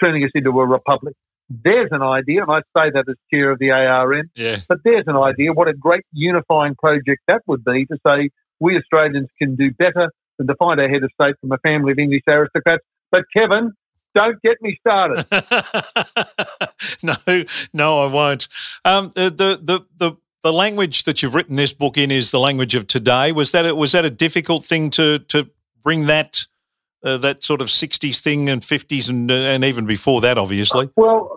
turning 0.00 0.24
us 0.24 0.30
into 0.34 0.50
a 0.50 0.66
republic. 0.66 1.14
There's 1.50 1.90
an 1.92 2.02
idea, 2.02 2.42
and 2.42 2.50
I 2.50 2.60
say 2.76 2.90
that 2.90 3.04
as 3.08 3.16
chair 3.32 3.50
of 3.50 3.58
the 3.58 3.70
ARM, 3.70 4.30
yeah. 4.34 4.60
but 4.68 4.78
there's 4.84 5.04
an 5.06 5.16
idea 5.16 5.52
what 5.52 5.68
a 5.68 5.74
great 5.74 6.04
unifying 6.12 6.74
project 6.74 7.22
that 7.28 7.42
would 7.46 7.64
be 7.64 7.84
to 7.86 7.98
say 8.06 8.30
we 8.60 8.76
Australians 8.78 9.28
can 9.38 9.56
do 9.56 9.70
better 9.72 10.10
than 10.38 10.46
to 10.46 10.54
find 10.54 10.80
our 10.80 10.88
head 10.88 11.04
of 11.04 11.10
state 11.20 11.34
from 11.40 11.52
a 11.52 11.58
family 11.58 11.92
of 11.92 11.98
English 11.98 12.22
aristocrats. 12.26 12.84
But 13.14 13.26
Kevin, 13.36 13.72
don't 14.16 14.42
get 14.42 14.56
me 14.60 14.76
started. 14.80 15.24
no, 17.04 17.44
no, 17.72 18.02
I 18.02 18.12
won't. 18.12 18.48
Um, 18.84 19.12
the, 19.14 19.30
the 19.30 19.86
the 19.96 20.16
the 20.42 20.52
language 20.52 21.04
that 21.04 21.22
you've 21.22 21.32
written 21.32 21.54
this 21.54 21.72
book 21.72 21.96
in 21.96 22.10
is 22.10 22.32
the 22.32 22.40
language 22.40 22.74
of 22.74 22.88
today. 22.88 23.30
Was 23.30 23.52
that 23.52 23.66
a, 23.66 23.74
was 23.76 23.92
that 23.92 24.04
a 24.04 24.10
difficult 24.10 24.64
thing 24.64 24.90
to 24.90 25.20
to 25.20 25.48
bring 25.84 26.06
that 26.06 26.44
uh, 27.04 27.16
that 27.18 27.44
sort 27.44 27.60
of 27.60 27.70
sixties 27.70 28.20
thing 28.20 28.48
and 28.48 28.64
fifties 28.64 29.08
and 29.08 29.30
uh, 29.30 29.34
and 29.34 29.62
even 29.62 29.86
before 29.86 30.20
that, 30.22 30.36
obviously? 30.36 30.90
Well, 30.96 31.30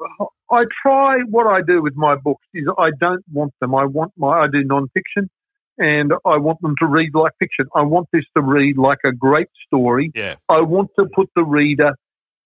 I 0.49 0.63
try. 0.81 1.19
What 1.29 1.45
I 1.45 1.61
do 1.61 1.83
with 1.83 1.95
my 1.95 2.15
books 2.15 2.47
is 2.55 2.65
I 2.79 2.89
don't 2.99 3.23
want 3.31 3.53
them. 3.61 3.75
I 3.75 3.85
want 3.85 4.13
my 4.17 4.29
I 4.29 4.47
do 4.51 4.63
non-fiction, 4.63 5.29
and 5.77 6.11
I 6.25 6.37
want 6.37 6.61
them 6.61 6.75
to 6.79 6.85
read 6.85 7.13
like 7.13 7.33
fiction. 7.39 7.67
I 7.75 7.83
want 7.83 8.07
this 8.11 8.23
to 8.35 8.41
read 8.41 8.77
like 8.77 8.99
a 9.05 9.11
great 9.11 9.49
story. 9.65 10.11
Yeah. 10.15 10.35
I 10.49 10.61
want 10.61 10.89
to 10.97 11.05
put 11.13 11.29
the 11.35 11.43
reader 11.43 11.93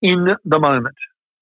in 0.01 0.27
the 0.45 0.59
moment, 0.59 0.95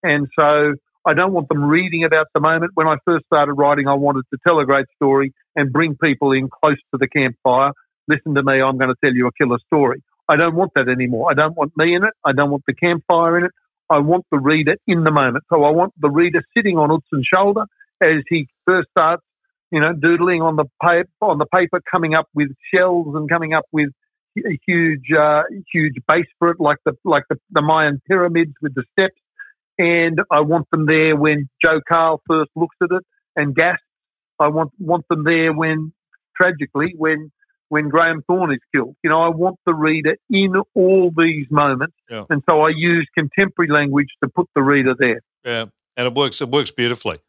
and 0.04 0.28
so 0.38 0.74
I 1.06 1.14
don't 1.14 1.34
want 1.34 1.50
them 1.50 1.64
reading 1.64 2.04
about 2.04 2.28
the 2.34 2.40
moment. 2.40 2.72
When 2.76 2.88
I 2.88 2.98
first 3.06 3.26
started 3.26 3.54
writing, 3.54 3.88
I 3.88 3.94
wanted 3.94 4.24
to 4.34 4.40
tell 4.46 4.60
a 4.60 4.66
great 4.66 4.86
story 4.96 5.34
and 5.56 5.72
bring 5.72 5.96
people 5.96 6.32
in 6.32 6.50
close 6.50 6.78
to 6.94 6.98
the 6.98 7.08
campfire. 7.08 7.72
Listen 8.08 8.36
to 8.36 8.44
me, 8.44 8.62
I'm 8.62 8.78
going 8.78 8.90
to 8.90 8.96
tell 9.04 9.14
you 9.14 9.28
a 9.28 9.32
killer 9.32 9.60
story. 9.68 10.04
I 10.28 10.36
don't 10.36 10.56
want 10.56 10.72
that 10.76 10.90
anymore. 10.90 11.32
I 11.32 11.34
don't 11.34 11.56
want 11.56 11.74
me 11.76 11.96
in 11.96 12.04
it. 12.04 12.14
I 12.24 12.34
don't 12.34 12.52
want 12.52 12.64
the 12.68 12.74
campfire 12.74 13.40
in 13.40 13.46
it. 13.46 13.52
I 13.90 14.00
want 14.00 14.26
the 14.32 14.38
reader 14.38 14.76
in 14.86 15.04
the 15.04 15.12
moment. 15.12 15.44
So 15.52 15.64
I 15.64 15.72
want 15.72 15.94
the 16.00 16.10
reader 16.10 16.44
sitting 16.56 16.78
on 16.78 16.90
Utzon's 16.90 17.28
shoulder 17.34 17.64
as 18.02 18.22
he 18.30 18.48
first 18.66 18.90
starts, 18.92 19.24
you 19.72 19.80
know, 19.80 19.94
doodling 19.94 20.42
on 20.42 20.56
the 20.56 20.66
paper, 20.82 21.10
on 21.22 21.38
the 21.38 21.46
paper, 21.46 21.82
coming 21.92 22.16
up 22.16 22.28
with 22.34 22.50
shells 22.74 23.16
and 23.16 23.30
coming 23.30 23.54
up 23.54 23.66
with 23.72 23.90
a 24.38 24.60
huge, 24.66 25.12
uh, 25.18 25.44
huge 25.72 25.96
base 26.08 26.28
for 26.38 26.50
it, 26.50 26.60
like 26.60 26.78
the 26.86 26.94
like 27.04 27.24
the, 27.30 27.38
the 27.52 27.62
Mayan 27.62 28.02
pyramids 28.08 28.54
with 28.62 28.74
the 28.74 28.84
steps 28.92 29.20
and 29.80 30.20
I 30.30 30.42
want 30.42 30.70
them 30.72 30.86
there 30.86 31.16
when 31.16 31.50
Joe 31.64 31.80
Cahill 31.90 32.22
first 32.28 32.52
looks 32.56 32.76
at 32.84 32.90
it 32.92 33.04
and 33.36 33.56
gasps. 33.56 33.82
I 34.38 34.50
want 34.50 34.72
want 34.78 35.06
them 35.10 35.24
there 35.24 35.54
when, 35.54 35.94
tragically, 36.40 36.94
when 36.96 37.32
when 37.70 37.90
Graham 37.90 38.22
Thorne 38.28 38.52
is 38.52 38.60
killed. 38.74 38.96
You 39.04 39.10
know, 39.10 39.22
I 39.22 39.30
want 39.30 39.58
the 39.66 39.74
reader 39.74 40.18
in 40.30 40.54
all 40.76 41.12
these 41.16 41.48
moments, 41.50 41.96
yeah. 42.10 42.26
and 42.30 42.44
so 42.48 42.62
I 42.62 42.70
use 42.76 43.08
contemporary 43.18 43.72
language 43.72 44.10
to 44.24 44.30
put 44.30 44.48
the 44.54 44.62
reader 44.62 44.94
there. 44.98 45.22
Yeah, 45.44 45.66
and 45.98 46.08
it 46.08 46.14
works. 46.14 46.42
It 46.42 46.50
works 46.50 46.72
beautifully. 46.72 47.20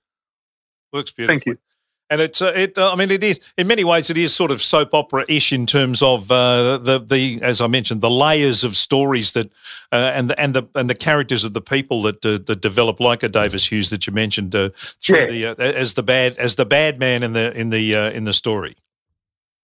Works 0.92 1.12
beautifully. 1.12 1.40
Thank 1.40 1.46
you 1.46 1.69
and 2.10 2.20
it's 2.20 2.42
uh, 2.42 2.52
it. 2.54 2.76
Uh, 2.76 2.92
I 2.92 2.96
mean, 2.96 3.10
it 3.10 3.22
is 3.22 3.40
in 3.56 3.68
many 3.68 3.84
ways 3.84 4.10
it 4.10 4.18
is 4.18 4.34
sort 4.34 4.50
of 4.50 4.60
soap 4.60 4.92
opera 4.92 5.24
ish 5.28 5.52
in 5.52 5.64
terms 5.64 6.02
of 6.02 6.30
uh, 6.30 6.76
the 6.78 6.98
the 6.98 7.40
as 7.40 7.60
I 7.60 7.68
mentioned 7.68 8.00
the 8.00 8.10
layers 8.10 8.64
of 8.64 8.76
stories 8.76 9.32
that 9.32 9.46
uh, 9.92 10.10
and 10.14 10.28
the 10.28 10.38
and 10.38 10.54
the 10.54 10.68
and 10.74 10.90
the 10.90 10.94
characters 10.94 11.44
of 11.44 11.52
the 11.52 11.60
people 11.60 12.02
that 12.02 12.26
uh, 12.26 12.38
that 12.46 12.60
develop 12.60 12.98
like 12.98 13.22
a 13.22 13.28
Davis 13.28 13.70
Hughes 13.70 13.90
that 13.90 14.06
you 14.06 14.12
mentioned 14.12 14.54
uh, 14.54 14.70
through 14.74 15.30
yeah. 15.30 15.54
the 15.54 15.76
as 15.76 15.94
the 15.94 16.02
bad 16.02 16.36
as 16.36 16.56
the 16.56 16.66
bad 16.66 16.98
man 16.98 17.22
in 17.22 17.32
the 17.32 17.56
in 17.56 17.70
the 17.70 17.94
in 18.14 18.24
the 18.24 18.32
story. 18.32 18.76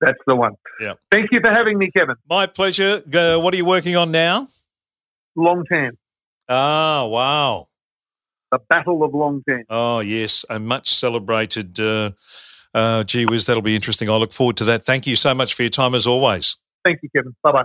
That's 0.00 0.18
the 0.26 0.36
one. 0.36 0.54
Yeah. 0.80 0.94
Thank 1.10 1.32
you 1.32 1.40
for 1.40 1.50
having 1.50 1.78
me, 1.78 1.90
Kevin. 1.90 2.16
My 2.28 2.46
pleasure. 2.46 3.00
what 3.40 3.54
are 3.54 3.56
you 3.56 3.64
working 3.64 3.96
on 3.96 4.12
now? 4.12 4.48
Long 5.34 5.64
Tan. 5.70 5.96
Ah, 6.48 7.06
wow 7.06 7.68
the 8.50 8.58
Battle 8.68 9.02
of 9.02 9.14
Long 9.14 9.42
Tan. 9.48 9.64
Oh, 9.68 10.00
yes, 10.00 10.44
a 10.48 10.58
much 10.58 10.88
celebrated. 10.88 11.78
Uh, 11.78 12.12
uh, 12.74 13.04
gee 13.04 13.24
whiz, 13.24 13.46
that'll 13.46 13.62
be 13.62 13.74
interesting. 13.74 14.08
I 14.08 14.16
look 14.16 14.32
forward 14.32 14.56
to 14.58 14.64
that. 14.64 14.84
Thank 14.84 15.06
you 15.06 15.16
so 15.16 15.34
much 15.34 15.54
for 15.54 15.62
your 15.62 15.70
time 15.70 15.94
as 15.94 16.06
always. 16.06 16.56
Thank 16.84 17.00
you, 17.02 17.08
Kevin. 17.14 17.34
Bye 17.42 17.52
bye. 17.52 17.64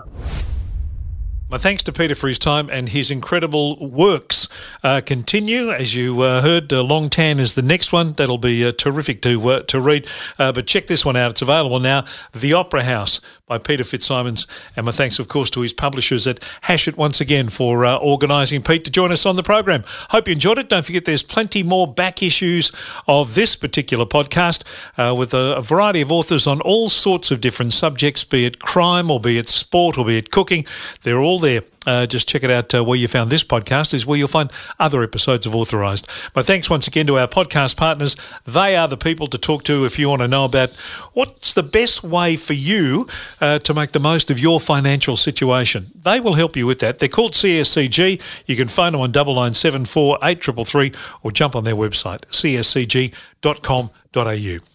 My 1.52 1.58
thanks 1.58 1.82
to 1.82 1.92
Peter 1.92 2.14
for 2.14 2.28
his 2.28 2.38
time 2.38 2.70
and 2.70 2.88
his 2.88 3.10
incredible 3.10 3.76
works 3.86 4.48
uh, 4.82 5.02
continue. 5.04 5.70
As 5.70 5.94
you 5.94 6.22
uh, 6.22 6.40
heard, 6.40 6.72
uh, 6.72 6.82
Long 6.82 7.10
Tan 7.10 7.38
is 7.38 7.52
the 7.52 7.60
next 7.60 7.92
one. 7.92 8.14
That'll 8.14 8.38
be 8.38 8.66
uh, 8.66 8.72
terrific 8.72 9.20
to 9.20 9.48
uh, 9.50 9.60
to 9.64 9.78
read. 9.78 10.06
Uh, 10.38 10.52
but 10.52 10.66
check 10.66 10.86
this 10.86 11.04
one 11.04 11.14
out. 11.14 11.32
It's 11.32 11.42
available 11.42 11.78
now. 11.78 12.06
The 12.32 12.54
Opera 12.54 12.84
House 12.84 13.20
by 13.52 13.58
Peter 13.58 13.84
Fitzsimons. 13.84 14.46
And 14.78 14.86
my 14.86 14.92
thanks, 14.92 15.18
of 15.18 15.28
course, 15.28 15.50
to 15.50 15.60
his 15.60 15.74
publishers 15.74 16.26
at 16.26 16.38
Hachette 16.62 16.96
once 16.96 17.20
again 17.20 17.50
for 17.50 17.84
uh, 17.84 17.98
organising 17.98 18.62
Pete 18.62 18.82
to 18.86 18.90
join 18.90 19.12
us 19.12 19.26
on 19.26 19.36
the 19.36 19.42
program. 19.42 19.84
Hope 20.08 20.26
you 20.26 20.32
enjoyed 20.32 20.56
it. 20.56 20.70
Don't 20.70 20.86
forget 20.86 21.04
there's 21.04 21.22
plenty 21.22 21.62
more 21.62 21.86
back 21.86 22.22
issues 22.22 22.72
of 23.06 23.34
this 23.34 23.54
particular 23.54 24.06
podcast 24.06 24.62
uh, 24.96 25.14
with 25.14 25.34
a, 25.34 25.56
a 25.56 25.60
variety 25.60 26.00
of 26.00 26.10
authors 26.10 26.46
on 26.46 26.62
all 26.62 26.88
sorts 26.88 27.30
of 27.30 27.42
different 27.42 27.74
subjects, 27.74 28.24
be 28.24 28.46
it 28.46 28.58
crime 28.58 29.10
or 29.10 29.20
be 29.20 29.36
it 29.36 29.50
sport 29.50 29.98
or 29.98 30.06
be 30.06 30.16
it 30.16 30.30
cooking. 30.30 30.64
They're 31.02 31.20
all 31.20 31.38
there. 31.38 31.60
Uh, 31.86 32.06
just 32.06 32.28
check 32.28 32.42
it 32.42 32.50
out 32.50 32.74
uh, 32.74 32.84
where 32.84 32.98
you 32.98 33.08
found 33.08 33.30
this 33.30 33.42
podcast 33.44 33.92
is 33.92 34.06
where 34.06 34.18
you'll 34.18 34.28
find 34.28 34.50
other 34.78 35.02
episodes 35.02 35.46
of 35.46 35.54
Authorised. 35.54 36.08
My 36.34 36.42
thanks 36.42 36.70
once 36.70 36.86
again 36.86 37.06
to 37.08 37.18
our 37.18 37.26
podcast 37.26 37.76
partners. 37.76 38.16
They 38.44 38.76
are 38.76 38.88
the 38.88 38.96
people 38.96 39.26
to 39.28 39.38
talk 39.38 39.64
to 39.64 39.84
if 39.84 39.98
you 39.98 40.08
want 40.08 40.22
to 40.22 40.28
know 40.28 40.44
about 40.44 40.70
what's 41.12 41.54
the 41.54 41.62
best 41.62 42.04
way 42.04 42.36
for 42.36 42.52
you 42.52 43.08
uh, 43.40 43.58
to 43.60 43.74
make 43.74 43.92
the 43.92 44.00
most 44.00 44.30
of 44.30 44.38
your 44.38 44.60
financial 44.60 45.16
situation. 45.16 45.90
They 45.94 46.20
will 46.20 46.34
help 46.34 46.56
you 46.56 46.66
with 46.66 46.78
that. 46.80 46.98
They're 46.98 47.08
called 47.08 47.32
CSCG. 47.32 48.20
You 48.46 48.56
can 48.56 48.68
find 48.68 48.94
them 48.94 49.00
on 49.00 49.10
9974 49.10 50.18
8333 50.22 50.92
or 51.22 51.32
jump 51.32 51.56
on 51.56 51.64
their 51.64 51.74
website, 51.76 52.20
cscg.com.au. 52.30 53.18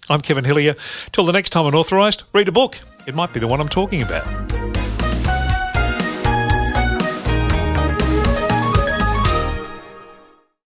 I'm 0.09 0.21
Kevin 0.21 0.43
Hillier. 0.45 0.75
Till 1.11 1.25
the 1.25 1.33
next 1.33 1.51
time 1.51 1.65
on 1.65 1.75
Authorised, 1.75 2.23
read 2.33 2.47
a 2.47 2.51
book. 2.51 2.79
It 3.07 3.15
might 3.15 3.33
be 3.33 3.39
the 3.39 3.47
one 3.47 3.61
I'm 3.61 3.69
talking 3.69 4.01
about. 4.01 4.76